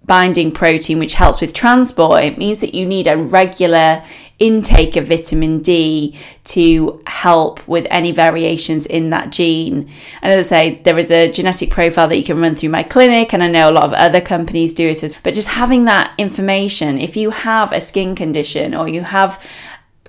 binding 0.06 0.54
protein, 0.54 1.00
which 1.00 1.16
helps 1.16 1.42
with 1.42 1.54
transport, 1.54 2.24
it 2.24 2.38
means 2.38 2.62
that 2.62 2.74
you 2.74 2.86
need 2.86 3.08
a 3.08 3.18
regular 3.18 4.04
intake 4.40 4.96
of 4.96 5.08
vitamin 5.08 5.60
D 5.60 6.18
to 6.46 7.02
help 7.08 7.68
with 7.68 7.86
any 7.90 8.12
variations 8.12 8.86
in 8.86 9.10
that 9.10 9.32
gene. 9.32 9.90
And 10.22 10.32
as 10.32 10.48
I 10.48 10.50
say, 10.50 10.82
there 10.84 10.98
is 10.98 11.12
a 11.12 11.30
genetic 11.30 11.72
profile 11.72 12.08
that 12.08 12.18
you 12.18 12.24
can 12.24 12.40
run 12.40 12.56
through 12.56 12.70
my 12.70 12.84
clinic, 12.84 13.34
and 13.34 13.44
I 13.44 13.50
know 13.50 13.70
a 13.70 13.74
lot 13.74 13.84
of 13.84 13.94
other 13.94 14.22
companies 14.22 14.74
do 14.74 14.88
it 14.88 15.04
as 15.04 15.16
but 15.24 15.34
just 15.34 15.50
having 15.50 15.86
that 15.86 16.14
information, 16.18 16.98
if 16.98 17.18
you 17.18 17.32
have 17.32 17.74
a 17.74 17.82
skin 17.82 18.16
condition 18.16 18.74
or 18.74 18.88
you 18.88 19.02
have 19.02 19.44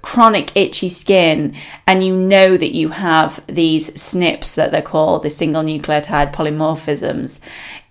chronic 0.03 0.51
itchy 0.57 0.89
skin 0.89 1.55
and 1.87 2.05
you 2.05 2.17
know 2.17 2.57
that 2.57 2.75
you 2.75 2.91
have 2.91 3.45
these 3.47 3.91
SNPs 3.91 4.55
that 4.57 4.71
they're 4.71 4.83
called, 4.83 5.23
the 5.23 5.31
single 5.31 5.63
nucleotide 5.63 6.33
polymorphisms 6.33 7.41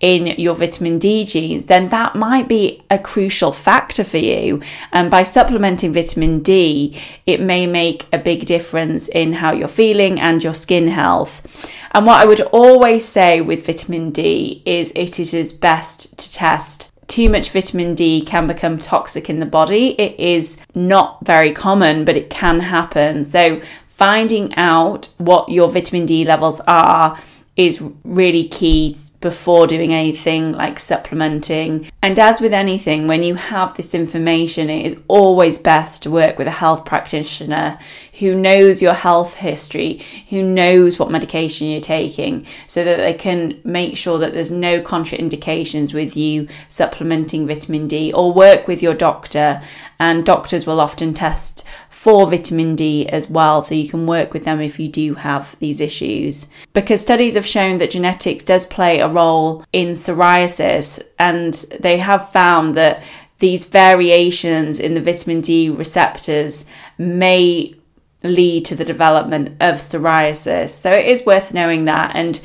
in 0.00 0.26
your 0.38 0.54
vitamin 0.54 0.98
D 0.98 1.24
genes, 1.24 1.66
then 1.66 1.88
that 1.88 2.14
might 2.14 2.48
be 2.48 2.82
a 2.90 2.98
crucial 2.98 3.52
factor 3.52 4.04
for 4.04 4.18
you. 4.18 4.62
And 4.92 5.10
by 5.10 5.22
supplementing 5.22 5.92
vitamin 5.92 6.40
D, 6.40 6.98
it 7.26 7.40
may 7.40 7.66
make 7.66 8.06
a 8.12 8.18
big 8.18 8.46
difference 8.46 9.08
in 9.08 9.34
how 9.34 9.52
you're 9.52 9.68
feeling 9.68 10.20
and 10.20 10.42
your 10.42 10.54
skin 10.54 10.88
health. 10.88 11.44
And 11.92 12.06
what 12.06 12.20
I 12.20 12.26
would 12.26 12.40
always 12.40 13.08
say 13.08 13.40
with 13.40 13.66
vitamin 13.66 14.10
D 14.10 14.62
is 14.64 14.92
it 14.94 15.18
is 15.18 15.52
best 15.52 16.16
to 16.18 16.32
test 16.32 16.87
too 17.08 17.28
much 17.28 17.50
vitamin 17.50 17.94
D 17.94 18.22
can 18.22 18.46
become 18.46 18.78
toxic 18.78 19.28
in 19.28 19.40
the 19.40 19.46
body. 19.46 20.00
It 20.00 20.18
is 20.20 20.60
not 20.74 21.24
very 21.24 21.52
common, 21.52 22.04
but 22.04 22.16
it 22.16 22.30
can 22.30 22.60
happen. 22.60 23.24
So, 23.24 23.60
finding 23.88 24.54
out 24.54 25.08
what 25.18 25.48
your 25.48 25.68
vitamin 25.70 26.06
D 26.06 26.24
levels 26.24 26.60
are 26.68 27.18
is 27.58 27.82
really 28.04 28.46
key 28.46 28.94
before 29.20 29.66
doing 29.66 29.92
anything 29.92 30.52
like 30.52 30.78
supplementing. 30.78 31.90
And 32.00 32.16
as 32.16 32.40
with 32.40 32.54
anything, 32.54 33.08
when 33.08 33.24
you 33.24 33.34
have 33.34 33.74
this 33.74 33.96
information, 33.96 34.70
it 34.70 34.86
is 34.86 35.00
always 35.08 35.58
best 35.58 36.04
to 36.04 36.10
work 36.10 36.38
with 36.38 36.46
a 36.46 36.52
health 36.52 36.84
practitioner 36.84 37.76
who 38.20 38.36
knows 38.36 38.80
your 38.80 38.94
health 38.94 39.34
history, 39.34 40.00
who 40.30 40.44
knows 40.44 41.00
what 41.00 41.10
medication 41.10 41.66
you're 41.66 41.80
taking, 41.80 42.46
so 42.68 42.84
that 42.84 42.98
they 42.98 43.12
can 43.12 43.60
make 43.64 43.96
sure 43.96 44.18
that 44.18 44.34
there's 44.34 44.52
no 44.52 44.80
contraindications 44.80 45.92
with 45.92 46.16
you 46.16 46.46
supplementing 46.68 47.48
vitamin 47.48 47.88
D 47.88 48.12
or 48.12 48.32
work 48.32 48.68
with 48.68 48.84
your 48.84 48.94
doctor. 48.94 49.60
And 49.98 50.24
doctors 50.24 50.64
will 50.64 50.80
often 50.80 51.12
test 51.12 51.66
for 52.08 52.26
vitamin 52.26 52.74
D 52.74 53.06
as 53.06 53.28
well, 53.28 53.60
so 53.60 53.74
you 53.74 53.86
can 53.86 54.06
work 54.06 54.32
with 54.32 54.44
them 54.44 54.62
if 54.62 54.78
you 54.80 54.88
do 54.88 55.12
have 55.12 55.54
these 55.58 55.78
issues. 55.78 56.50
Because 56.72 57.02
studies 57.02 57.34
have 57.34 57.44
shown 57.44 57.76
that 57.78 57.90
genetics 57.90 58.44
does 58.44 58.64
play 58.64 59.00
a 59.00 59.06
role 59.06 59.62
in 59.74 59.88
psoriasis, 59.88 61.02
and 61.18 61.52
they 61.78 61.98
have 61.98 62.32
found 62.32 62.74
that 62.76 63.02
these 63.40 63.66
variations 63.66 64.80
in 64.80 64.94
the 64.94 65.02
vitamin 65.02 65.42
D 65.42 65.68
receptors 65.68 66.64
may 66.96 67.74
lead 68.22 68.64
to 68.64 68.74
the 68.74 68.86
development 68.86 69.48
of 69.60 69.76
psoriasis. 69.76 70.70
So 70.70 70.90
it 70.90 71.04
is 71.04 71.26
worth 71.26 71.52
knowing 71.52 71.84
that. 71.84 72.16
And 72.16 72.40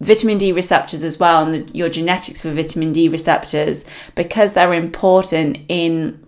vitamin 0.00 0.38
D 0.38 0.50
receptors 0.50 1.04
as 1.04 1.20
well, 1.20 1.44
and 1.44 1.54
the, 1.54 1.76
your 1.76 1.90
genetics 1.90 2.40
for 2.40 2.52
vitamin 2.52 2.94
D 2.94 3.10
receptors, 3.10 3.84
because 4.14 4.54
they're 4.54 4.72
important 4.72 5.58
in 5.68 6.23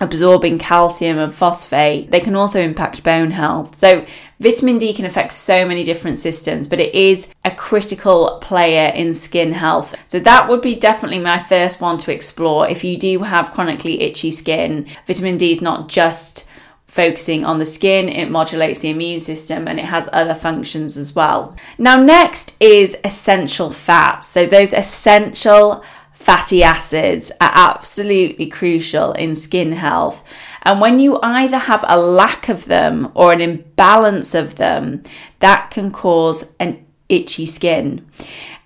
absorbing 0.00 0.58
calcium 0.58 1.18
and 1.18 1.34
phosphate, 1.34 2.10
they 2.10 2.20
can 2.20 2.36
also 2.36 2.60
impact 2.60 3.02
bone 3.02 3.30
health. 3.30 3.74
So, 3.76 4.06
vitamin 4.38 4.78
D 4.78 4.92
can 4.92 5.06
affect 5.06 5.32
so 5.32 5.66
many 5.66 5.84
different 5.84 6.18
systems, 6.18 6.66
but 6.66 6.80
it 6.80 6.94
is 6.94 7.34
a 7.44 7.50
critical 7.50 8.38
player 8.40 8.92
in 8.92 9.14
skin 9.14 9.52
health. 9.52 9.94
So, 10.06 10.18
that 10.20 10.48
would 10.48 10.60
be 10.60 10.74
definitely 10.74 11.20
my 11.20 11.38
first 11.38 11.80
one 11.80 11.98
to 11.98 12.12
explore. 12.12 12.68
If 12.68 12.84
you 12.84 12.98
do 12.98 13.20
have 13.20 13.52
chronically 13.52 14.02
itchy 14.02 14.30
skin, 14.30 14.86
vitamin 15.06 15.38
D 15.38 15.50
is 15.50 15.62
not 15.62 15.88
just 15.88 16.46
focusing 16.86 17.44
on 17.44 17.58
the 17.58 17.66
skin, 17.66 18.08
it 18.08 18.30
modulates 18.30 18.80
the 18.80 18.88
immune 18.88 19.20
system 19.20 19.68
and 19.68 19.78
it 19.78 19.84
has 19.84 20.08
other 20.12 20.34
functions 20.34 20.96
as 20.96 21.14
well. 21.14 21.54
Now, 21.78 21.96
next 21.96 22.56
is 22.58 22.96
essential 23.04 23.70
fats. 23.70 24.26
So, 24.26 24.46
those 24.46 24.72
essential 24.72 25.84
fatty 26.16 26.62
acids 26.64 27.30
are 27.40 27.52
absolutely 27.54 28.46
crucial 28.46 29.12
in 29.12 29.36
skin 29.36 29.72
health. 29.72 30.24
And 30.62 30.80
when 30.80 30.98
you 30.98 31.20
either 31.22 31.58
have 31.58 31.84
a 31.86 32.00
lack 32.00 32.48
of 32.48 32.64
them 32.64 33.12
or 33.14 33.32
an 33.32 33.40
imbalance 33.40 34.34
of 34.34 34.56
them, 34.56 35.04
that 35.38 35.70
can 35.70 35.92
cause 35.92 36.56
an 36.58 36.84
itchy 37.08 37.46
skin. 37.46 38.04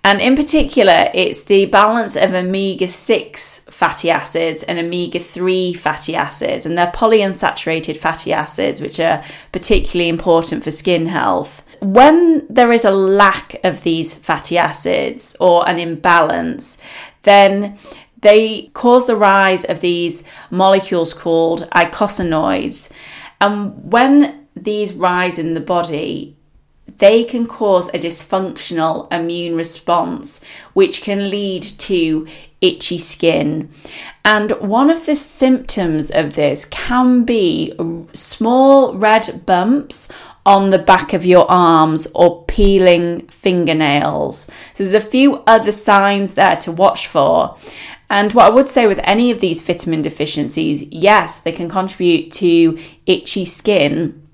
And 0.03 0.19
in 0.19 0.35
particular, 0.35 1.11
it's 1.13 1.43
the 1.43 1.65
balance 1.67 2.15
of 2.15 2.33
omega 2.33 2.87
6 2.87 3.59
fatty 3.69 4.09
acids 4.09 4.63
and 4.63 4.79
omega 4.79 5.19
3 5.19 5.73
fatty 5.73 6.15
acids, 6.15 6.65
and 6.65 6.75
they're 6.75 6.91
polyunsaturated 6.91 7.97
fatty 7.97 8.33
acids, 8.33 8.81
which 8.81 8.99
are 8.99 9.23
particularly 9.51 10.09
important 10.09 10.63
for 10.63 10.71
skin 10.71 11.05
health. 11.05 11.63
When 11.81 12.47
there 12.49 12.71
is 12.71 12.85
a 12.85 12.91
lack 12.91 13.55
of 13.63 13.83
these 13.83 14.17
fatty 14.17 14.57
acids 14.57 15.35
or 15.39 15.67
an 15.69 15.77
imbalance, 15.77 16.79
then 17.23 17.77
they 18.21 18.69
cause 18.73 19.07
the 19.07 19.15
rise 19.15 19.63
of 19.65 19.81
these 19.81 20.23
molecules 20.49 21.13
called 21.13 21.67
eicosanoids. 21.71 22.91
And 23.39 23.91
when 23.91 24.47
these 24.55 24.93
rise 24.93 25.39
in 25.39 25.53
the 25.53 25.59
body, 25.59 26.35
they 26.99 27.23
can 27.23 27.47
cause 27.47 27.89
a 27.89 27.99
dysfunctional 27.99 29.11
immune 29.11 29.55
response, 29.55 30.43
which 30.73 31.01
can 31.01 31.31
lead 31.31 31.63
to 31.63 32.27
itchy 32.59 32.99
skin. 32.99 33.71
And 34.23 34.51
one 34.59 34.91
of 34.91 35.07
the 35.07 35.15
symptoms 35.15 36.11
of 36.11 36.35
this 36.35 36.65
can 36.65 37.23
be 37.23 37.73
small 38.13 38.93
red 38.93 39.45
bumps 39.47 40.11
on 40.45 40.69
the 40.71 40.79
back 40.79 41.13
of 41.13 41.25
your 41.25 41.49
arms 41.49 42.07
or 42.15 42.43
peeling 42.45 43.27
fingernails. 43.27 44.49
So 44.73 44.83
there's 44.83 45.03
a 45.03 45.07
few 45.07 45.43
other 45.47 45.71
signs 45.71 46.33
there 46.33 46.55
to 46.57 46.71
watch 46.71 47.07
for. 47.07 47.57
And 48.09 48.33
what 48.33 48.45
I 48.45 48.53
would 48.53 48.67
say 48.67 48.87
with 48.87 48.99
any 49.03 49.31
of 49.31 49.39
these 49.39 49.61
vitamin 49.61 50.01
deficiencies, 50.01 50.83
yes, 50.91 51.39
they 51.39 51.51
can 51.51 51.69
contribute 51.69 52.31
to 52.33 52.77
itchy 53.05 53.45
skin, 53.45 54.27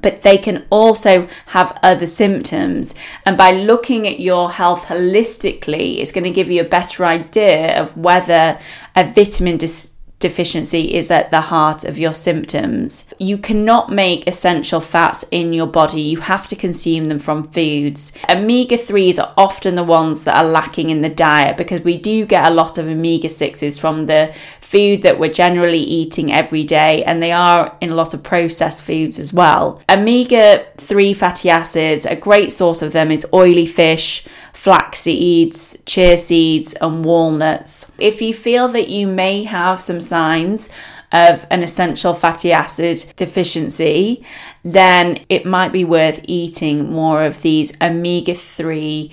but 0.00 0.22
they 0.22 0.38
can 0.38 0.66
also 0.70 1.28
have 1.46 1.78
other 1.82 2.06
symptoms. 2.06 2.94
And 3.24 3.36
by 3.36 3.52
looking 3.52 4.06
at 4.08 4.18
your 4.18 4.50
health 4.50 4.86
holistically, 4.86 5.98
it's 5.98 6.12
going 6.12 6.24
to 6.24 6.30
give 6.30 6.50
you 6.50 6.62
a 6.62 6.68
better 6.68 7.04
idea 7.04 7.80
of 7.80 7.96
whether 7.96 8.58
a 8.96 9.04
vitamin 9.04 9.58
dis- 9.58 9.94
deficiency 10.20 10.94
is 10.94 11.10
at 11.10 11.30
the 11.30 11.40
heart 11.40 11.82
of 11.82 11.98
your 11.98 12.12
symptoms. 12.12 13.12
You 13.18 13.38
cannot 13.38 13.90
make 13.90 14.28
essential 14.28 14.80
fats 14.80 15.24
in 15.30 15.52
your 15.52 15.66
body, 15.66 16.02
you 16.02 16.20
have 16.20 16.46
to 16.48 16.56
consume 16.56 17.06
them 17.06 17.18
from 17.18 17.42
foods. 17.42 18.12
Omega 18.28 18.76
3s 18.76 19.18
are 19.18 19.32
often 19.36 19.74
the 19.74 19.82
ones 19.82 20.24
that 20.24 20.36
are 20.36 20.48
lacking 20.48 20.90
in 20.90 21.00
the 21.00 21.08
diet 21.08 21.56
because 21.56 21.80
we 21.80 21.96
do 21.96 22.26
get 22.26 22.46
a 22.46 22.54
lot 22.54 22.76
of 22.76 22.86
omega 22.86 23.28
6s 23.28 23.80
from 23.80 24.06
the 24.06 24.32
food 24.60 25.02
that 25.02 25.18
we're 25.18 25.32
generally 25.32 25.80
eating 25.80 26.30
every 26.32 26.62
day, 26.62 27.02
and 27.02 27.20
they 27.20 27.32
are 27.32 27.76
in 27.80 27.90
a 27.90 27.94
lot 27.94 28.14
of 28.14 28.22
processed 28.22 28.82
foods 28.82 29.18
as 29.18 29.32
well. 29.32 29.82
Omega 29.88 30.64
3 30.76 31.14
fatty 31.14 31.50
acids, 31.50 32.06
a 32.06 32.14
great 32.14 32.52
source 32.52 32.82
of 32.82 32.92
them 32.92 33.10
is 33.10 33.26
oily 33.32 33.66
fish 33.66 34.24
flax 34.52 35.00
seeds, 35.00 35.78
chia 35.86 36.18
seeds, 36.18 36.74
and 36.74 37.04
walnuts. 37.04 37.94
If 37.98 38.20
you 38.20 38.34
feel 38.34 38.68
that 38.68 38.88
you 38.88 39.06
may 39.06 39.44
have 39.44 39.80
some 39.80 40.00
signs 40.00 40.70
of 41.12 41.46
an 41.50 41.62
essential 41.62 42.14
fatty 42.14 42.52
acid 42.52 43.12
deficiency, 43.16 44.24
then 44.62 45.24
it 45.28 45.44
might 45.44 45.72
be 45.72 45.84
worth 45.84 46.20
eating 46.24 46.90
more 46.90 47.24
of 47.24 47.42
these 47.42 47.72
omega 47.80 48.34
3 48.34 49.10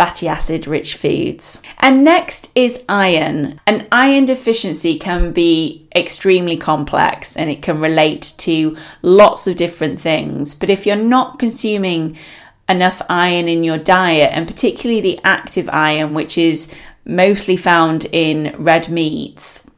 fatty 0.00 0.28
acid 0.28 0.66
rich 0.66 0.94
foods. 0.94 1.62
And 1.80 2.04
next 2.04 2.50
is 2.54 2.84
iron. 2.88 3.60
An 3.66 3.86
iron 3.92 4.24
deficiency 4.24 4.98
can 4.98 5.32
be 5.32 5.88
extremely 5.94 6.56
complex 6.56 7.36
and 7.36 7.50
it 7.50 7.60
can 7.60 7.80
relate 7.80 8.32
to 8.38 8.76
lots 9.02 9.46
of 9.46 9.56
different 9.56 10.00
things. 10.00 10.54
But 10.54 10.70
if 10.70 10.86
you're 10.86 10.96
not 10.96 11.38
consuming 11.38 12.16
enough 12.70 13.02
iron 13.08 13.48
in 13.48 13.64
your 13.64 13.78
diet, 13.78 14.30
and 14.32 14.46
particularly 14.46 15.00
the 15.00 15.20
active 15.24 15.68
iron, 15.70 16.14
which 16.14 16.38
is 16.38 16.74
mostly 17.04 17.56
found 17.56 18.06
in 18.12 18.54
red 18.58 18.88
meats, 18.88 19.70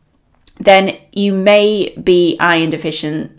then 0.61 0.97
you 1.13 1.33
may 1.33 1.95
be 2.03 2.37
iron 2.39 2.71
deficient 2.71 3.33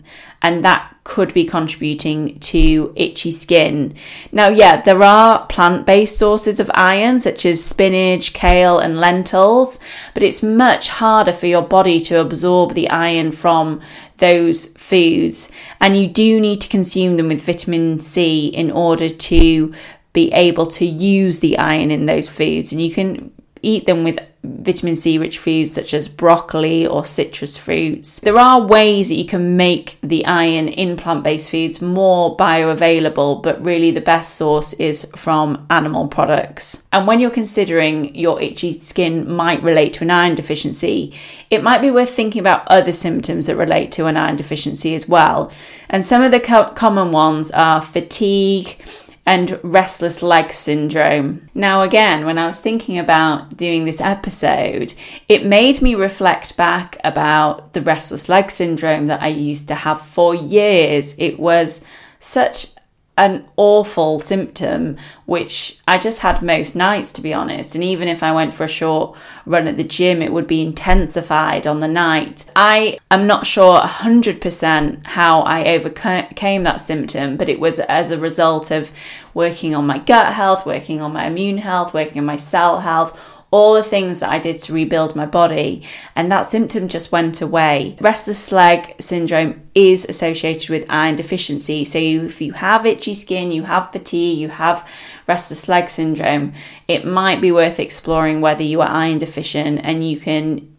and 0.44 0.62
that 0.62 0.94
could 1.04 1.32
be 1.32 1.44
contributing 1.44 2.38
to 2.38 2.92
itchy 2.96 3.30
skin. 3.30 3.94
Now, 4.30 4.48
yeah, 4.48 4.80
there 4.80 5.02
are 5.02 5.46
plant 5.46 5.86
based 5.86 6.18
sources 6.18 6.60
of 6.60 6.70
iron, 6.74 7.18
such 7.20 7.46
as 7.46 7.64
spinach, 7.64 8.34
kale, 8.34 8.78
and 8.78 8.98
lentils, 8.98 9.78
but 10.12 10.22
it's 10.22 10.42
much 10.42 10.88
harder 10.88 11.32
for 11.32 11.46
your 11.46 11.62
body 11.62 11.98
to 12.00 12.20
absorb 12.20 12.74
the 12.74 12.90
iron 12.90 13.32
from 13.32 13.80
those 14.24 14.66
foods. 14.78 15.52
And 15.82 15.98
you 15.98 16.06
do 16.06 16.40
need 16.40 16.62
to 16.62 16.68
consume 16.68 17.18
them 17.18 17.28
with 17.28 17.42
vitamin 17.42 18.00
C 18.00 18.46
in 18.46 18.70
order 18.70 19.10
to 19.10 19.74
be 20.14 20.32
able 20.32 20.66
to 20.68 20.86
use 20.86 21.40
the 21.40 21.58
iron 21.58 21.90
in 21.90 22.06
those 22.06 22.26
foods. 22.26 22.72
And 22.72 22.80
you 22.80 22.90
can 22.90 23.32
eat 23.60 23.84
them 23.84 24.02
with 24.02 24.18
vitamin 24.44 24.96
C 24.96 25.18
rich 25.18 25.38
foods 25.38 25.72
such 25.72 25.94
as 25.94 26.08
broccoli 26.08 26.86
or 26.86 27.04
citrus 27.04 27.56
fruits. 27.56 28.20
There 28.20 28.38
are 28.38 28.60
ways 28.60 29.08
that 29.08 29.16
you 29.16 29.24
can 29.24 29.56
make 29.56 29.98
the 30.02 30.24
iron 30.26 30.68
in 30.68 30.96
plant 30.96 31.24
based 31.24 31.50
foods 31.50 31.80
more 31.80 32.36
bioavailable, 32.36 33.42
but 33.42 33.64
really 33.64 33.90
the 33.90 34.00
best 34.00 34.34
source 34.36 34.72
is 34.74 35.06
from 35.16 35.66
animal 35.70 36.08
products. 36.08 36.86
And 36.92 37.06
when 37.06 37.20
you're 37.20 37.30
considering 37.30 38.14
your 38.14 38.40
itchy 38.40 38.78
skin 38.80 39.30
might 39.30 39.62
relate 39.62 39.94
to 39.94 40.04
an 40.04 40.10
iron 40.10 40.34
deficiency, 40.34 41.12
it 41.50 41.62
might 41.62 41.82
be 41.82 41.90
worth 41.90 42.10
thinking 42.10 42.40
about 42.40 42.66
other 42.68 42.92
symptoms 42.92 43.46
that 43.46 43.56
relate 43.56 43.90
to 43.92 44.06
an 44.06 44.16
iron 44.16 44.36
deficiency 44.36 44.94
as 44.94 45.08
well. 45.08 45.50
And 45.88 46.04
some 46.04 46.22
of 46.22 46.32
the 46.32 46.40
co- 46.40 46.70
common 46.70 47.12
ones 47.12 47.50
are 47.50 47.80
fatigue 47.80 48.76
and 49.26 49.58
restless 49.62 50.22
leg 50.22 50.52
syndrome. 50.52 51.48
Now, 51.54 51.82
again, 51.82 52.26
when 52.26 52.38
I 52.38 52.46
was 52.46 52.60
thinking 52.60 52.98
about 52.98 53.56
doing 53.56 53.84
this 53.84 54.00
episode, 54.00 54.94
it 55.28 55.46
made 55.46 55.80
me 55.80 55.94
reflect 55.94 56.56
back 56.56 56.98
about 57.02 57.72
the 57.72 57.80
restless 57.80 58.28
leg 58.28 58.50
syndrome 58.50 59.06
that 59.06 59.22
I 59.22 59.28
used 59.28 59.68
to 59.68 59.74
have 59.74 60.00
for 60.00 60.34
years. 60.34 61.14
It 61.18 61.38
was 61.38 61.84
such 62.18 62.68
an 63.16 63.44
awful 63.56 64.18
symptom, 64.18 64.96
which 65.24 65.78
I 65.86 65.98
just 65.98 66.22
had 66.22 66.42
most 66.42 66.74
nights, 66.74 67.12
to 67.12 67.22
be 67.22 67.32
honest. 67.32 67.74
And 67.74 67.84
even 67.84 68.08
if 68.08 68.22
I 68.22 68.32
went 68.32 68.54
for 68.54 68.64
a 68.64 68.68
short 68.68 69.16
run 69.46 69.68
at 69.68 69.76
the 69.76 69.84
gym, 69.84 70.20
it 70.20 70.32
would 70.32 70.48
be 70.48 70.62
intensified 70.62 71.66
on 71.66 71.80
the 71.80 71.88
night. 71.88 72.50
I 72.56 72.98
am 73.10 73.26
not 73.26 73.46
sure 73.46 73.80
100% 73.80 75.06
how 75.06 75.42
I 75.42 75.64
overcame 75.66 76.62
that 76.64 76.80
symptom, 76.80 77.36
but 77.36 77.48
it 77.48 77.60
was 77.60 77.78
as 77.78 78.10
a 78.10 78.18
result 78.18 78.70
of 78.70 78.90
working 79.32 79.76
on 79.76 79.86
my 79.86 79.98
gut 79.98 80.32
health, 80.32 80.66
working 80.66 81.00
on 81.00 81.12
my 81.12 81.26
immune 81.26 81.58
health, 81.58 81.94
working 81.94 82.18
on 82.18 82.26
my 82.26 82.36
cell 82.36 82.80
health 82.80 83.33
all 83.54 83.74
the 83.74 83.84
things 83.84 84.18
that 84.18 84.30
I 84.30 84.40
did 84.40 84.58
to 84.58 84.72
rebuild 84.72 85.14
my 85.14 85.26
body, 85.26 85.84
and 86.16 86.30
that 86.32 86.42
symptom 86.42 86.88
just 86.88 87.12
went 87.12 87.40
away. 87.40 87.96
Restless 88.00 88.50
leg 88.50 88.96
syndrome 88.98 89.62
is 89.76 90.04
associated 90.06 90.70
with 90.70 90.90
iron 90.90 91.14
deficiency. 91.14 91.84
So, 91.84 91.98
if 92.00 92.40
you 92.40 92.54
have 92.54 92.84
itchy 92.84 93.14
skin, 93.14 93.52
you 93.52 93.62
have 93.62 93.92
fatigue, 93.92 94.38
you 94.38 94.48
have 94.48 94.84
restless 95.28 95.68
leg 95.68 95.88
syndrome, 95.88 96.52
it 96.88 97.06
might 97.06 97.40
be 97.40 97.52
worth 97.52 97.78
exploring 97.78 98.40
whether 98.40 98.64
you 98.64 98.80
are 98.80 98.88
iron 98.88 99.18
deficient 99.18 99.82
and 99.84 100.08
you 100.10 100.18
can 100.18 100.73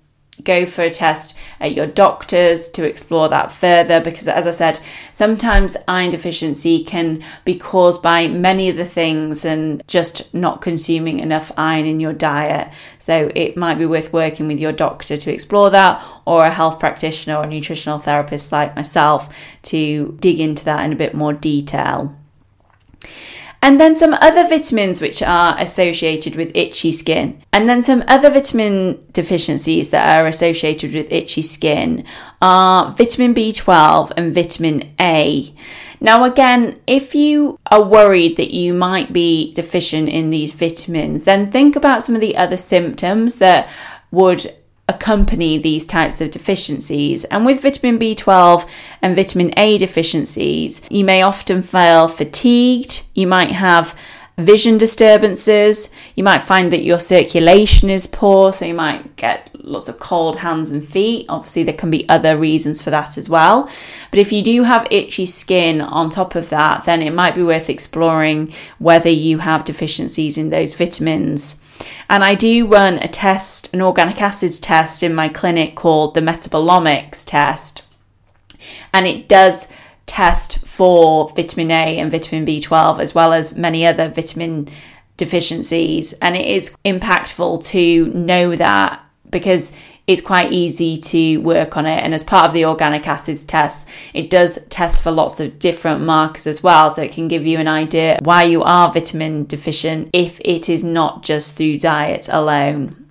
go 0.46 0.66
for 0.66 0.84
a 0.84 0.90
test 0.90 1.38
at 1.60 1.74
your 1.74 1.88
doctor's 1.88 2.70
to 2.70 2.88
explore 2.88 3.28
that 3.28 3.52
further 3.52 4.00
because 4.00 4.28
as 4.28 4.48
i 4.48 4.52
said 4.52 4.80
sometimes 5.12 5.76
iron 5.88 6.10
deficiency 6.10 6.84
can 6.84 7.24
be 7.44 7.56
caused 7.56 8.02
by 8.02 8.28
many 8.28 8.70
of 8.70 8.78
the 8.78 8.86
things 8.86 9.44
and 9.44 9.84
just 9.88 10.34
not 10.34 10.62
consuming 10.62 11.20
enough 11.20 11.52
iron 11.58 11.86
in 11.86 12.00
your 12.00 12.14
diet. 12.14 12.72
So 13.00 13.32
it 13.36 13.58
might 13.58 13.78
be 13.78 13.86
worth 13.86 14.14
working 14.14 14.48
with 14.48 14.60
your 14.60 14.72
doctor 14.72 15.18
to 15.18 15.34
explore 15.34 15.70
that 15.72 16.04
or 16.26 16.46
a 16.46 16.52
health 16.52 16.80
practitioner 16.80 17.38
or 17.38 17.46
nutritional 17.46 18.00
therapist 18.00 18.52
like 18.52 18.76
myself 18.76 19.34
to 19.64 20.18
dig 20.20 20.40
into 20.40 20.66
that 20.66 20.86
in 20.86 20.94
a 20.94 20.96
bit 20.96 21.14
more 21.14 21.34
detail 21.34 22.16
and 23.66 23.82
then 23.82 23.96
some 23.96 24.14
other 24.22 24.48
vitamins 24.48 25.02
which 25.02 25.24
are 25.24 25.60
associated 25.60 26.36
with 26.36 26.56
itchy 26.56 26.92
skin. 26.92 27.42
And 27.52 27.68
then 27.68 27.82
some 27.82 28.04
other 28.08 28.30
vitamin 28.30 29.04
deficiencies 29.12 29.90
that 29.90 30.16
are 30.16 30.28
associated 30.28 30.94
with 30.94 31.12
itchy 31.12 31.42
skin 31.42 32.06
are 32.44 32.92
vitamin 32.92 33.34
B12 33.34 34.12
and 34.16 34.36
vitamin 34.36 34.94
A. 35.02 35.52
Now, 36.00 36.26
again, 36.26 36.80
if 36.86 37.16
you 37.16 37.58
are 37.72 37.82
worried 37.82 38.38
that 38.38 38.54
you 38.54 38.72
might 38.72 39.12
be 39.12 39.52
deficient 39.54 40.10
in 40.10 40.30
these 40.30 40.54
vitamins, 40.54 41.26
then 41.26 41.52
think 41.52 41.76
about 41.76 42.04
some 42.04 42.14
of 42.14 42.22
the 42.22 42.38
other 42.38 42.58
symptoms 42.58 43.40
that 43.40 43.68
would 44.12 44.54
accompany 44.88 45.58
these 45.58 45.86
types 45.86 46.22
of 46.22 46.32
deficiencies. 46.32 47.24
And 47.26 47.46
with 47.46 47.62
vitamin 47.62 47.98
B12 47.98 48.68
and 49.02 49.16
vitamin 49.16 49.52
A 49.58 49.78
deficiencies, 49.78 50.86
you 50.90 51.04
may 51.04 51.22
often 51.22 51.62
feel 51.62 52.08
fatigued, 52.08 53.06
you 53.16 53.28
might 53.28 53.52
have 53.52 53.98
vision 54.38 54.78
disturbances, 54.78 55.90
you 56.16 56.24
might 56.24 56.44
find 56.44 56.72
that 56.72 56.84
your 56.84 57.00
circulation 57.00 57.90
is 57.90 58.06
poor, 58.06 58.52
so 58.52 58.66
you 58.66 58.74
might 58.74 59.16
get 59.16 59.50
lots 59.64 59.88
of 59.88 59.98
cold 59.98 60.38
hands 60.38 60.72
and 60.72 60.88
feet. 60.88 61.26
Obviously, 61.30 61.64
there 61.64 61.74
can 61.74 61.90
be 61.90 62.08
other 62.10 62.38
reasons 62.38 62.82
for 62.82 62.90
that 62.90 63.18
as 63.18 63.30
well. 63.30 63.70
But 64.12 64.20
if 64.20 64.32
you 64.32 64.42
do 64.42 64.64
have 64.64 64.88
itchy 64.92 65.26
skin 65.26 65.82
on 65.82 66.10
top 66.10 66.36
of 66.36 66.50
that, 66.50 66.84
then 66.84 67.02
it 67.02 67.14
might 67.14 67.36
be 67.36 67.44
worth 67.44 67.70
exploring 67.70 68.54
whether 68.78 69.10
you 69.10 69.40
have 69.40 69.66
deficiencies 69.66 70.38
in 70.38 70.50
those 70.50 70.74
vitamins. 70.74 71.62
And 72.10 72.24
I 72.24 72.36
do 72.36 72.68
run 72.68 73.00
a 73.00 73.08
test, 73.08 73.74
an 73.74 73.82
organic 73.82 74.22
acids 74.22 74.60
test 74.60 75.02
in 75.04 75.16
my 75.16 75.30
clinic 75.30 75.76
called 75.76 76.14
the 76.14 76.22
metabolomics 76.22 77.26
test. 77.26 77.84
And 78.94 79.08
it 79.08 79.28
does 79.28 79.72
test 80.06 80.66
for 80.66 81.30
vitamin 81.30 81.72
A 81.72 82.00
and 82.00 82.12
vitamin 82.12 82.46
B12, 82.46 83.00
as 83.00 83.16
well 83.16 83.34
as 83.34 83.56
many 83.56 83.86
other 83.86 84.08
vitamin 84.08 84.68
deficiencies. 85.18 86.14
And 86.14 86.36
it 86.36 86.46
is 86.46 86.76
impactful 86.86 87.66
to 87.68 88.08
know 88.08 88.56
that 88.56 89.04
because 89.30 89.76
it's 90.08 90.22
quite 90.22 90.52
easy 90.52 90.98
to 90.98 91.38
work 91.38 91.78
on 91.78 91.86
it. 91.86 92.04
And 92.04 92.14
as 92.14 92.24
part 92.24 92.46
of 92.46 92.54
the 92.54 92.66
organic 92.66 93.08
acids 93.08 93.44
test, 93.44 93.88
it 94.14 94.30
does 94.30 94.66
test 94.68 95.04
for 95.04 95.12
lots 95.12 95.40
of 95.40 95.58
different 95.60 96.02
markers 96.02 96.46
as 96.48 96.62
well. 96.62 96.92
So 96.92 97.02
it 97.02 97.12
can 97.12 97.28
give 97.28 97.46
you 97.46 97.58
an 97.58 97.68
idea 97.68 98.20
why 98.24 98.44
you 98.44 98.64
are 98.64 98.92
vitamin 98.92 99.46
deficient 99.46 100.10
if 100.14 100.40
it 100.46 100.70
is 100.70 100.84
not 100.84 101.24
just 101.24 101.58
through 101.58 101.80
diet 101.80 102.30
alone. 102.32 103.05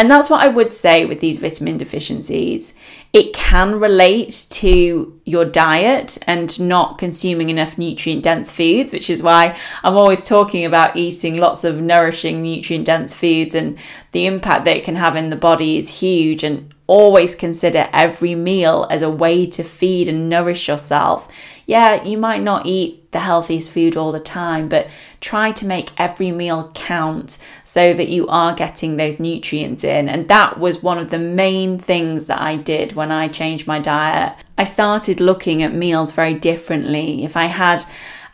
And 0.00 0.10
that's 0.10 0.30
what 0.30 0.40
I 0.40 0.48
would 0.48 0.72
say 0.72 1.04
with 1.04 1.20
these 1.20 1.38
vitamin 1.38 1.76
deficiencies. 1.76 2.72
It 3.12 3.34
can 3.34 3.78
relate 3.78 4.46
to 4.48 5.20
your 5.26 5.44
diet 5.44 6.16
and 6.26 6.58
not 6.58 6.96
consuming 6.96 7.50
enough 7.50 7.76
nutrient 7.76 8.22
dense 8.22 8.50
foods, 8.50 8.94
which 8.94 9.10
is 9.10 9.22
why 9.22 9.58
I'm 9.84 9.98
always 9.98 10.24
talking 10.24 10.64
about 10.64 10.96
eating 10.96 11.36
lots 11.36 11.64
of 11.64 11.82
nourishing, 11.82 12.40
nutrient 12.40 12.86
dense 12.86 13.14
foods 13.14 13.54
and 13.54 13.78
the 14.12 14.24
impact 14.24 14.64
that 14.64 14.78
it 14.78 14.84
can 14.84 14.96
have 14.96 15.16
in 15.16 15.28
the 15.28 15.36
body 15.36 15.76
is 15.76 16.00
huge. 16.00 16.44
And 16.44 16.74
always 16.90 17.36
consider 17.36 17.88
every 17.92 18.34
meal 18.34 18.84
as 18.90 19.00
a 19.00 19.08
way 19.08 19.46
to 19.46 19.62
feed 19.62 20.08
and 20.08 20.28
nourish 20.28 20.66
yourself 20.66 21.28
yeah, 21.70 22.02
you 22.02 22.18
might 22.18 22.42
not 22.42 22.66
eat 22.66 23.12
the 23.12 23.20
healthiest 23.20 23.70
food 23.70 23.96
all 23.96 24.10
the 24.10 24.18
time, 24.18 24.68
but 24.68 24.88
try 25.20 25.52
to 25.52 25.64
make 25.64 25.92
every 25.96 26.32
meal 26.32 26.72
count 26.74 27.38
so 27.64 27.92
that 27.92 28.08
you 28.08 28.26
are 28.26 28.56
getting 28.56 28.96
those 28.96 29.20
nutrients 29.20 29.84
in. 29.84 30.08
And 30.08 30.26
that 30.26 30.58
was 30.58 30.82
one 30.82 30.98
of 30.98 31.10
the 31.10 31.18
main 31.20 31.78
things 31.78 32.26
that 32.26 32.40
I 32.40 32.56
did 32.56 32.94
when 32.94 33.12
I 33.12 33.28
changed 33.28 33.68
my 33.68 33.78
diet. 33.78 34.34
I 34.58 34.64
started 34.64 35.20
looking 35.20 35.62
at 35.62 35.72
meals 35.72 36.10
very 36.10 36.34
differently. 36.34 37.22
If 37.22 37.36
I 37.36 37.44
had 37.44 37.84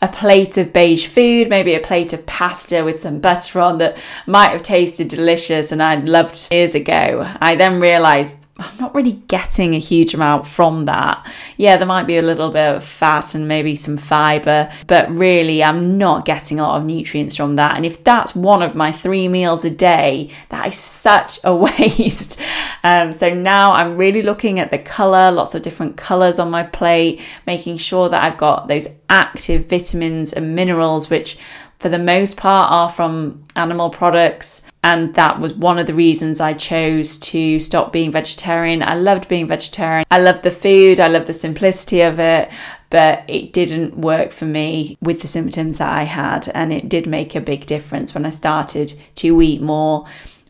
a 0.01 0.09
plate 0.09 0.57
of 0.57 0.73
beige 0.73 1.07
food, 1.07 1.51
maybe 1.51 1.75
a 1.75 1.81
plate 1.81 2.15
of 2.15 2.25
pasta 2.25 2.85
with 2.87 3.01
some 3.01 3.21
butter 3.21 3.61
on 3.61 3.77
that 3.79 3.99
might 4.27 4.53
have 4.53 4.63
tasted 4.63 5.09
delicious 5.09 5.71
and 5.73 5.83
I'd 5.83 6.09
loved 6.09 6.49
years 6.51 6.75
ago. 6.75 7.31
I 7.39 7.55
then 7.55 7.81
realized 7.81 8.46
I'm 8.59 8.79
not 8.79 8.95
really 8.95 9.13
getting 9.13 9.75
a 9.75 9.79
huge 9.79 10.15
amount 10.15 10.47
from 10.47 10.87
that. 10.87 11.31
Yeah, 11.59 11.77
there 11.77 11.87
might 11.87 12.07
be 12.07 12.17
a 12.17 12.23
little 12.23 12.51
bit 12.51 12.77
of 12.77 12.85
fat 12.85 13.35
and 13.35 13.47
maybe 13.47 13.77
some 13.77 13.99
fiber, 13.99 14.73
but 14.87 15.11
really, 15.11 15.63
I'm 15.63 15.99
not 15.99 16.25
getting 16.25 16.59
a 16.59 16.63
lot 16.63 16.79
of 16.79 16.87
nutrients 16.87 17.37
from 17.37 17.57
that. 17.57 17.77
And 17.77 17.85
if 17.85 18.03
that's 18.03 18.35
one 18.35 18.63
of 18.63 18.75
my 18.75 18.93
three 18.93 19.29
meals 19.29 19.65
a 19.67 19.71
day, 19.71 20.31
that 20.49 20.69
is 20.69 20.75
such 20.75 21.39
a 21.45 21.55
waste. 21.67 22.41
Um, 22.83 23.13
so 23.13 23.35
now 23.35 23.73
I'm 23.73 23.99
really 23.99 24.23
looking 24.23 24.59
at 24.59 24.71
the 24.71 24.79
color, 24.79 25.31
lots 25.31 25.55
of 25.55 25.61
different 25.61 25.99
colors 25.99 26.39
on 26.39 26.51
my 26.51 26.63
plate, 26.63 27.21
making 27.47 27.77
sure 27.77 28.09
that 28.09 28.25
I've 28.25 28.39
got 28.39 28.69
those 28.69 29.01
active 29.11 29.67
vitamins 29.69 30.33
and 30.33 30.55
minerals, 30.55 31.11
which 31.11 31.37
for 31.79 31.91
the 31.91 31.99
most 31.99 32.39
part 32.39 32.73
are 32.73 32.89
from 32.89 33.45
animal 33.55 33.91
products 33.91 34.66
and 34.87 35.15
that 35.15 35.41
was 35.41 35.53
one 35.53 35.81
of 35.81 35.89
the 35.89 35.95
reasons 35.95 36.41
I 36.41 36.53
chose 36.53 37.19
to 37.19 37.59
stop 37.59 37.93
being 37.93 38.13
vegetarian. 38.13 38.85
I 38.85 38.95
loved 38.95 39.27
being 39.27 39.49
vegetarian. 39.49 40.07
I 40.13 40.21
loved 40.21 40.45
the 40.45 40.53
food, 40.53 41.01
I 41.01 41.09
loved 41.09 41.27
the 41.27 41.35
simplicity 41.35 42.03
of 42.03 42.21
it, 42.21 42.53
but 42.89 43.25
it 43.27 43.53
didn't 43.53 43.99
work 43.99 44.31
for 44.31 44.45
me 44.45 44.97
with 45.01 45.23
the 45.23 45.27
symptoms 45.27 45.79
that 45.79 45.93
I 45.93 46.05
had. 46.05 46.49
And 46.55 46.73
it 46.73 46.89
did 46.89 47.09
make 47.09 47.35
a 47.35 47.41
big 47.41 47.67
difference 47.67 48.15
when 48.15 48.25
I 48.25 48.31
started 48.31 48.95
to 49.17 49.43
eat 49.43 49.61
more 49.61 50.07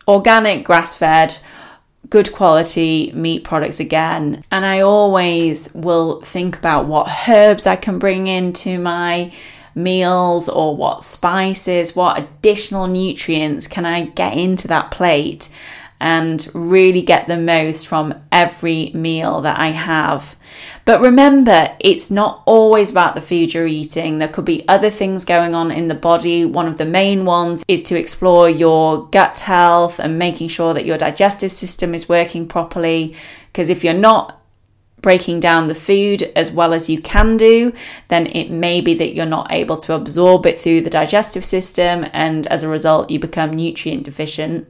organic, 0.07 0.63
grass 0.63 0.93
fed, 0.93 1.39
good 2.07 2.31
quality 2.31 3.11
meat 3.15 3.43
products 3.43 3.79
again. 3.79 4.43
And 4.51 4.67
I 4.67 4.81
always 4.81 5.73
will 5.73 6.21
think 6.21 6.55
about 6.55 6.85
what 6.85 7.27
herbs 7.27 7.65
I 7.65 7.75
can 7.75 7.97
bring 7.97 8.27
into 8.27 8.77
my 8.77 9.33
meals 9.77 10.49
or 10.49 10.75
what 10.75 11.03
spices, 11.03 11.95
what 11.95 12.17
additional 12.17 12.87
nutrients 12.87 13.67
can 13.67 13.85
I 13.85 14.07
get 14.07 14.35
into 14.35 14.67
that 14.67 14.91
plate 14.91 15.49
and 15.99 16.47
really 16.53 17.01
get 17.01 17.27
the 17.27 17.37
most 17.37 17.87
from 17.87 18.13
every 18.31 18.91
meal 18.93 19.41
that 19.41 19.57
I 19.57 19.69
have. 19.69 20.35
But 20.85 21.01
remember, 21.01 21.75
it's 21.79 22.11
not 22.11 22.43
always 22.45 22.91
about 22.91 23.15
the 23.15 23.21
food 23.21 23.53
you're 23.53 23.65
eating. 23.65 24.17
There 24.17 24.27
could 24.27 24.45
be 24.45 24.67
other 24.67 24.91
things 24.91 25.25
going 25.25 25.55
on 25.55 25.71
in 25.71 25.87
the 25.87 25.95
body. 25.95 26.45
One 26.45 26.67
of 26.67 26.77
the 26.77 26.85
main 26.85 27.25
ones 27.25 27.65
is 27.67 27.81
to 27.83 27.97
explore 27.97 28.49
your 28.49 29.07
gut 29.07 29.39
health 29.39 29.99
and 29.99 30.19
making 30.19 30.49
sure 30.49 30.73
that 30.75 30.85
your 30.85 30.97
digestive 30.99 31.51
system 31.51 31.95
is 31.95 32.07
working 32.07 32.47
properly. 32.47 33.15
Because 33.51 33.69
if 33.69 33.83
you're 33.83 33.93
not 33.95 34.39
breaking 35.01 35.39
down 35.39 35.67
the 35.67 35.75
food 35.75 36.23
as 36.35 36.51
well 36.51 36.73
as 36.73 36.89
you 36.89 37.01
can 37.01 37.37
do, 37.37 37.73
then 38.07 38.27
it 38.27 38.49
may 38.49 38.81
be 38.81 38.93
that 38.95 39.13
you're 39.13 39.25
not 39.25 39.51
able 39.51 39.77
to 39.77 39.93
absorb 39.93 40.45
it 40.45 40.59
through 40.59 40.81
the 40.81 40.89
digestive 40.89 41.45
system, 41.45 42.05
and 42.13 42.47
as 42.47 42.63
a 42.63 42.69
result, 42.69 43.09
you 43.09 43.19
become 43.19 43.51
nutrient 43.51 44.03
deficient. 44.03 44.67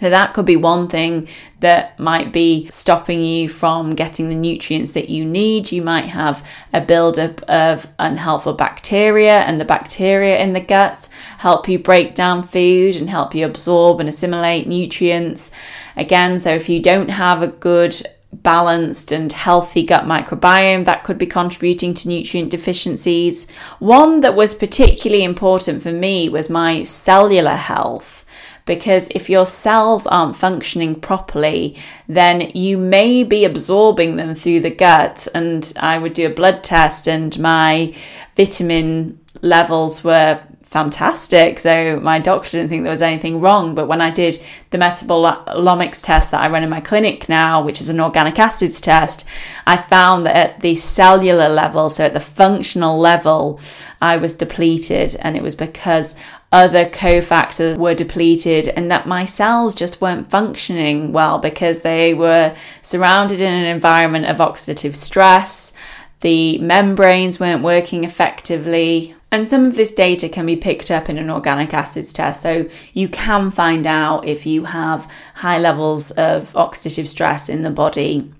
So, 0.00 0.10
that 0.10 0.32
could 0.32 0.46
be 0.46 0.54
one 0.54 0.86
thing 0.86 1.26
that 1.58 1.98
might 1.98 2.32
be 2.32 2.68
stopping 2.70 3.20
you 3.20 3.48
from 3.48 3.96
getting 3.96 4.28
the 4.28 4.36
nutrients 4.36 4.92
that 4.92 5.08
you 5.08 5.24
need. 5.24 5.72
You 5.72 5.82
might 5.82 6.04
have 6.04 6.46
a 6.72 6.80
buildup 6.80 7.42
of 7.50 7.88
unhelpful 7.98 8.52
bacteria, 8.52 9.40
and 9.40 9.60
the 9.60 9.64
bacteria 9.64 10.38
in 10.38 10.52
the 10.52 10.60
guts 10.60 11.10
help 11.38 11.68
you 11.68 11.80
break 11.80 12.14
down 12.14 12.44
food 12.44 12.94
and 12.94 13.10
help 13.10 13.34
you 13.34 13.44
absorb 13.44 13.98
and 13.98 14.08
assimilate 14.08 14.68
nutrients. 14.68 15.50
Again, 15.96 16.38
so 16.38 16.50
if 16.54 16.68
you 16.68 16.80
don't 16.80 17.10
have 17.10 17.42
a 17.42 17.48
good 17.48 18.06
balanced 18.32 19.10
and 19.10 19.32
healthy 19.32 19.82
gut 19.82 20.04
microbiome 20.04 20.84
that 20.84 21.04
could 21.04 21.18
be 21.18 21.26
contributing 21.26 21.94
to 21.94 22.08
nutrient 22.08 22.50
deficiencies. 22.50 23.50
One 23.78 24.20
that 24.20 24.36
was 24.36 24.54
particularly 24.54 25.24
important 25.24 25.82
for 25.82 25.92
me 25.92 26.28
was 26.28 26.50
my 26.50 26.84
cellular 26.84 27.56
health 27.56 28.26
because 28.68 29.08
if 29.14 29.30
your 29.30 29.46
cells 29.46 30.06
aren't 30.06 30.36
functioning 30.36 30.94
properly, 30.94 31.74
then 32.06 32.50
you 32.54 32.76
may 32.76 33.24
be 33.24 33.46
absorbing 33.46 34.16
them 34.16 34.34
through 34.34 34.60
the 34.60 34.70
gut. 34.70 35.26
And 35.34 35.72
I 35.80 35.98
would 35.98 36.12
do 36.12 36.26
a 36.26 36.34
blood 36.34 36.62
test, 36.62 37.08
and 37.08 37.36
my 37.38 37.94
vitamin 38.36 39.18
levels 39.40 40.04
were 40.04 40.42
fantastic. 40.68 41.58
So 41.58 41.98
my 42.00 42.18
doctor 42.18 42.58
didn't 42.58 42.68
think 42.68 42.82
there 42.82 42.92
was 42.92 43.00
anything 43.00 43.40
wrong. 43.40 43.74
But 43.74 43.88
when 43.88 44.02
I 44.02 44.10
did 44.10 44.40
the 44.68 44.76
metabolomics 44.76 46.04
test 46.04 46.30
that 46.30 46.42
I 46.42 46.48
run 46.50 46.62
in 46.62 46.68
my 46.68 46.80
clinic 46.80 47.26
now, 47.26 47.62
which 47.64 47.80
is 47.80 47.88
an 47.88 48.00
organic 48.00 48.38
acids 48.38 48.80
test, 48.80 49.24
I 49.66 49.78
found 49.78 50.26
that 50.26 50.36
at 50.36 50.60
the 50.60 50.76
cellular 50.76 51.48
level, 51.48 51.88
so 51.88 52.04
at 52.04 52.12
the 52.12 52.20
functional 52.20 52.98
level, 52.98 53.60
I 54.02 54.18
was 54.18 54.34
depleted. 54.34 55.16
And 55.20 55.36
it 55.38 55.42
was 55.42 55.56
because 55.56 56.14
other 56.52 56.84
cofactors 56.84 57.78
were 57.78 57.94
depleted 57.94 58.68
and 58.68 58.90
that 58.90 59.06
my 59.06 59.24
cells 59.24 59.74
just 59.74 60.02
weren't 60.02 60.30
functioning 60.30 61.12
well 61.12 61.38
because 61.38 61.80
they 61.80 62.12
were 62.12 62.54
surrounded 62.82 63.40
in 63.40 63.52
an 63.52 63.64
environment 63.64 64.26
of 64.26 64.36
oxidative 64.36 64.96
stress. 64.96 65.72
The 66.20 66.58
membranes 66.58 67.40
weren't 67.40 67.62
working 67.62 68.04
effectively. 68.04 69.14
And 69.30 69.48
some 69.48 69.66
of 69.66 69.76
this 69.76 69.92
data 69.92 70.28
can 70.28 70.46
be 70.46 70.56
picked 70.56 70.90
up 70.90 71.10
in 71.10 71.18
an 71.18 71.28
organic 71.28 71.74
acids 71.74 72.12
test. 72.12 72.40
So 72.40 72.68
you 72.94 73.08
can 73.08 73.50
find 73.50 73.86
out 73.86 74.24
if 74.24 74.46
you 74.46 74.64
have 74.64 75.10
high 75.36 75.58
levels 75.58 76.10
of 76.12 76.52
oxidative 76.54 77.08
stress 77.08 77.48
in 77.48 77.62
the 77.62 77.70
body 77.70 78.32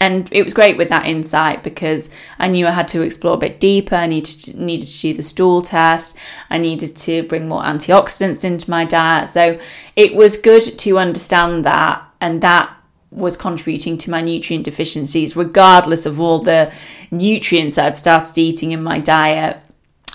and 0.00 0.28
it 0.32 0.44
was 0.44 0.54
great 0.54 0.76
with 0.76 0.88
that 0.88 1.06
insight 1.06 1.62
because 1.62 2.10
I 2.38 2.48
knew 2.48 2.66
I 2.66 2.72
had 2.72 2.88
to 2.88 3.02
explore 3.02 3.34
a 3.34 3.38
bit 3.38 3.60
deeper. 3.60 3.94
I 3.94 4.06
needed 4.06 4.40
to, 4.40 4.60
needed 4.60 4.86
to 4.86 5.00
do 5.00 5.14
the 5.14 5.22
stool 5.22 5.62
test. 5.62 6.18
I 6.50 6.58
needed 6.58 6.96
to 6.96 7.22
bring 7.24 7.48
more 7.48 7.62
antioxidants 7.62 8.44
into 8.44 8.70
my 8.70 8.84
diet. 8.84 9.30
So 9.30 9.58
it 9.94 10.14
was 10.14 10.36
good 10.36 10.62
to 10.62 10.98
understand 10.98 11.64
that, 11.64 12.02
and 12.20 12.42
that 12.42 12.72
was 13.10 13.36
contributing 13.36 13.96
to 13.98 14.10
my 14.10 14.20
nutrient 14.20 14.64
deficiencies, 14.64 15.36
regardless 15.36 16.04
of 16.04 16.20
all 16.20 16.40
the 16.40 16.72
nutrients 17.10 17.76
that 17.76 17.86
I'd 17.86 17.96
started 17.96 18.36
eating 18.36 18.72
in 18.72 18.82
my 18.82 18.98
diet 18.98 19.60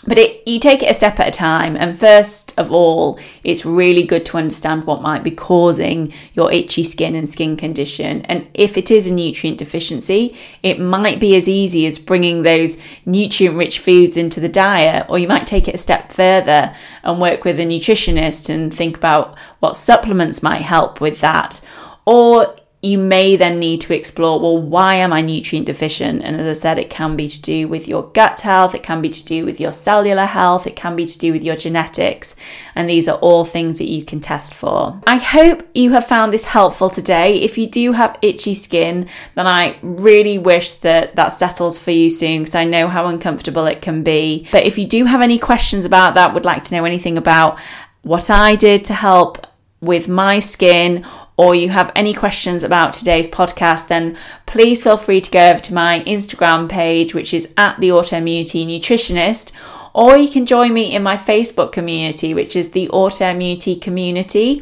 but 0.07 0.17
it, 0.17 0.47
you 0.47 0.59
take 0.59 0.81
it 0.81 0.89
a 0.89 0.93
step 0.93 1.19
at 1.19 1.27
a 1.27 1.31
time 1.31 1.75
and 1.75 1.99
first 1.99 2.57
of 2.57 2.71
all 2.71 3.19
it's 3.43 3.65
really 3.65 4.03
good 4.03 4.25
to 4.25 4.37
understand 4.37 4.85
what 4.85 5.01
might 5.01 5.23
be 5.23 5.31
causing 5.31 6.11
your 6.33 6.51
itchy 6.51 6.83
skin 6.83 7.15
and 7.15 7.29
skin 7.29 7.55
condition 7.55 8.21
and 8.23 8.47
if 8.53 8.77
it 8.77 8.89
is 8.89 9.09
a 9.09 9.13
nutrient 9.13 9.57
deficiency 9.57 10.35
it 10.63 10.79
might 10.79 11.19
be 11.19 11.35
as 11.35 11.47
easy 11.47 11.85
as 11.85 11.99
bringing 11.99 12.41
those 12.41 12.81
nutrient 13.05 13.55
rich 13.55 13.79
foods 13.79 14.17
into 14.17 14.39
the 14.39 14.49
diet 14.49 15.05
or 15.09 15.19
you 15.19 15.27
might 15.27 15.45
take 15.47 15.67
it 15.67 15.75
a 15.75 15.77
step 15.77 16.11
further 16.11 16.73
and 17.03 17.21
work 17.21 17.43
with 17.43 17.59
a 17.59 17.63
nutritionist 17.63 18.49
and 18.49 18.73
think 18.73 18.97
about 18.97 19.37
what 19.59 19.75
supplements 19.75 20.43
might 20.43 20.61
help 20.61 21.01
with 21.01 21.21
that. 21.21 21.61
Or 22.05 22.55
you 22.83 22.97
may 22.97 23.35
then 23.35 23.59
need 23.59 23.79
to 23.81 23.95
explore 23.95 24.39
well, 24.39 24.57
why 24.57 24.95
am 24.95 25.13
I 25.13 25.21
nutrient 25.21 25.67
deficient? 25.67 26.23
And 26.23 26.35
as 26.35 26.57
I 26.57 26.59
said, 26.59 26.79
it 26.79 26.89
can 26.89 27.15
be 27.15 27.27
to 27.27 27.41
do 27.41 27.67
with 27.67 27.87
your 27.87 28.03
gut 28.03 28.39
health, 28.39 28.73
it 28.73 28.81
can 28.81 29.01
be 29.01 29.09
to 29.09 29.25
do 29.25 29.45
with 29.45 29.59
your 29.59 29.71
cellular 29.71 30.25
health, 30.25 30.65
it 30.65 30.75
can 30.75 30.95
be 30.95 31.05
to 31.05 31.19
do 31.19 31.31
with 31.31 31.43
your 31.43 31.55
genetics. 31.55 32.35
And 32.73 32.89
these 32.89 33.07
are 33.07 33.19
all 33.19 33.45
things 33.45 33.77
that 33.77 33.89
you 33.89 34.03
can 34.03 34.19
test 34.19 34.55
for. 34.55 34.99
I 35.05 35.17
hope 35.17 35.67
you 35.75 35.91
have 35.91 36.07
found 36.07 36.33
this 36.33 36.45
helpful 36.45 36.89
today. 36.89 37.35
If 37.35 37.55
you 37.57 37.67
do 37.67 37.91
have 37.91 38.17
itchy 38.23 38.55
skin, 38.55 39.07
then 39.35 39.45
I 39.45 39.77
really 39.83 40.39
wish 40.39 40.73
that 40.75 41.15
that 41.15 41.29
settles 41.29 41.77
for 41.77 41.91
you 41.91 42.09
soon 42.09 42.41
because 42.41 42.55
I 42.55 42.63
know 42.63 42.87
how 42.87 43.05
uncomfortable 43.05 43.67
it 43.67 43.83
can 43.83 44.01
be. 44.01 44.47
But 44.51 44.65
if 44.65 44.79
you 44.79 44.87
do 44.87 45.05
have 45.05 45.21
any 45.21 45.37
questions 45.37 45.85
about 45.85 46.15
that, 46.15 46.33
would 46.33 46.45
like 46.45 46.63
to 46.65 46.75
know 46.75 46.85
anything 46.85 47.17
about 47.17 47.59
what 48.01 48.31
I 48.31 48.55
did 48.55 48.83
to 48.85 48.95
help 48.95 49.45
with 49.81 50.07
my 50.07 50.39
skin 50.39 51.05
or 51.37 51.55
you 51.55 51.69
have 51.69 51.91
any 51.95 52.13
questions 52.13 52.63
about 52.63 52.93
today's 52.93 53.29
podcast, 53.29 53.87
then 53.87 54.17
please 54.45 54.83
feel 54.83 54.97
free 54.97 55.21
to 55.21 55.31
go 55.31 55.49
over 55.49 55.59
to 55.59 55.73
my 55.73 56.03
Instagram 56.05 56.69
page, 56.69 57.13
which 57.13 57.33
is 57.33 57.53
at 57.57 57.79
the 57.79 57.89
Autoimmunity 57.89 58.65
Nutritionist, 58.65 59.51
or 59.93 60.17
you 60.17 60.29
can 60.29 60.45
join 60.45 60.73
me 60.73 60.93
in 60.93 61.03
my 61.03 61.17
Facebook 61.17 61.71
community, 61.71 62.33
which 62.33 62.55
is 62.55 62.71
the 62.71 62.87
Autoimmunity 62.89 63.81
Community. 63.81 64.61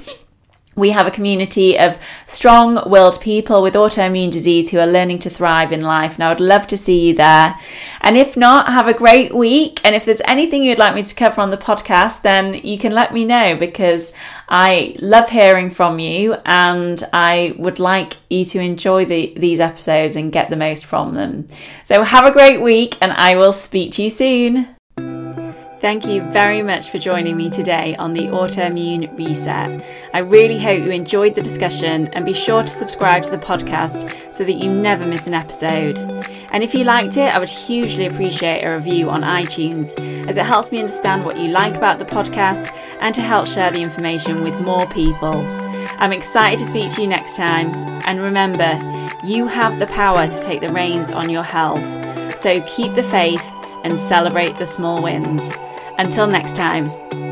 We 0.80 0.92
have 0.92 1.06
a 1.06 1.12
community 1.12 1.78
of 1.78 2.00
strong 2.26 2.89
willed 2.89 3.20
people 3.20 3.62
with 3.62 3.74
autoimmune 3.74 4.32
disease 4.32 4.72
who 4.72 4.80
are 4.80 4.88
learning 4.88 5.20
to 5.20 5.30
thrive 5.30 5.74
in 5.74 5.82
life, 5.82 6.15
and 6.15 6.24
I 6.24 6.30
would 6.30 6.39
love 6.39 6.68
to 6.68 6.78
see 6.78 7.10
you 7.10 7.15
there. 7.15 7.60
And 8.00 8.15
if 8.15 8.38
not, 8.38 8.68
have 8.68 8.88
a 8.88 8.94
great 8.94 9.36
week. 9.36 9.82
And 9.84 9.94
if 9.94 10.06
there's 10.06 10.22
anything 10.26 10.63
you'd 10.63 10.80
like 10.80 10.96
me 10.96 11.04
to 11.04 11.15
cover 11.15 11.42
on 11.42 11.50
the 11.50 11.58
podcast, 11.58 12.22
then 12.22 12.54
you 12.54 12.78
can 12.78 12.94
let 12.94 13.13
me 13.13 13.26
know 13.26 13.58
because 13.58 14.13
I 14.48 14.96
love 15.00 15.28
hearing 15.30 15.70
from 15.70 16.00
you 16.00 16.38
and 16.46 17.04
I 17.12 17.56
would 17.58 17.80
like 17.80 18.15
you 18.30 18.46
to 18.46 18.60
enjoy 18.60 19.04
the, 19.04 19.34
these 19.36 19.60
episodes 19.60 20.15
and 20.15 20.32
get 20.32 20.50
the 20.50 20.56
most 20.56 20.86
from 20.86 21.13
them. 21.13 21.48
So 21.84 22.04
have 22.04 22.26
a 22.26 22.32
great 22.32 22.62
week, 22.62 22.98
and 23.02 23.12
I 23.12 23.36
will 23.36 23.52
speak 23.52 23.92
to 23.94 24.04
you 24.04 24.10
soon. 24.10 24.79
Thank 25.80 26.08
you 26.08 26.24
very 26.24 26.62
much 26.62 26.89
for 26.89 26.98
joining 26.98 27.38
me 27.38 27.50
today 27.50 27.96
on 27.96 28.12
the 28.12 28.28
Autoimmune 28.28 29.18
Reset. 29.18 29.82
I 30.13 30.20
really 30.20 30.60
hope 30.60 30.84
you 30.84 30.92
enjoyed 30.92 31.36
the 31.36 31.42
discussion 31.42 32.10
and 32.10 32.26
be 32.26 32.34
sure 32.34 32.63
to 32.63 32.68
subscribe 32.68 33.24
to 33.24 33.32
the 33.32 33.38
podcast 33.38 34.34
so 34.34 34.44
that 34.44 34.56
you 34.56 34.70
never 34.70 35.06
miss 35.06 35.26
an 35.26 35.34
episode. 35.34 36.00
And 36.52 36.63
if 36.63 36.76
you 36.76 36.84
liked 36.84 37.15
it, 37.15 37.34
I 37.34 37.39
would 37.39 37.50
hugely 37.50 38.08
appreciate 38.08 38.62
a 38.65 38.74
review 38.76 39.10
on 39.10 39.22
iTunes 39.22 39.98
as 40.28 40.36
it 40.36 40.46
helps 40.46 40.70
me 40.70 40.80
understand 40.80 41.24
what 41.24 41.38
you 41.38 41.48
like 41.48 41.78
about 41.78 41.98
the 41.98 42.04
podcast 42.04 42.76
and 43.00 43.15
to 43.15 43.22
help 43.22 43.48
share 43.48 43.72
the 43.72 43.82
information 43.82 44.42
with 44.42 44.60
more 44.60 44.86
people. 44.88 45.46
I'm 45.98 46.12
excited 46.12 46.60
to 46.60 46.65
speak 46.65 46.94
to 46.96 47.04
you 47.04 47.08
next 47.08 47.38
time. 47.38 47.68
And 48.04 48.20
remember, 48.20 48.78
you 49.24 49.48
have 49.48 49.80
the 49.80 49.88
power 49.88 50.28
to 50.28 50.44
take 50.44 50.60
the 50.60 50.74
reins 50.74 51.10
on 51.10 51.30
your 51.30 51.44
health. 51.44 52.38
So 52.38 52.60
keep 52.68 52.96
the 52.96 53.04
faith 53.04 53.56
and 53.84 54.00
celebrate 54.00 54.58
the 54.58 54.65
small 54.65 55.02
wins. 55.02 55.54
Until 55.98 56.28
next 56.28 56.56
time. 56.56 57.29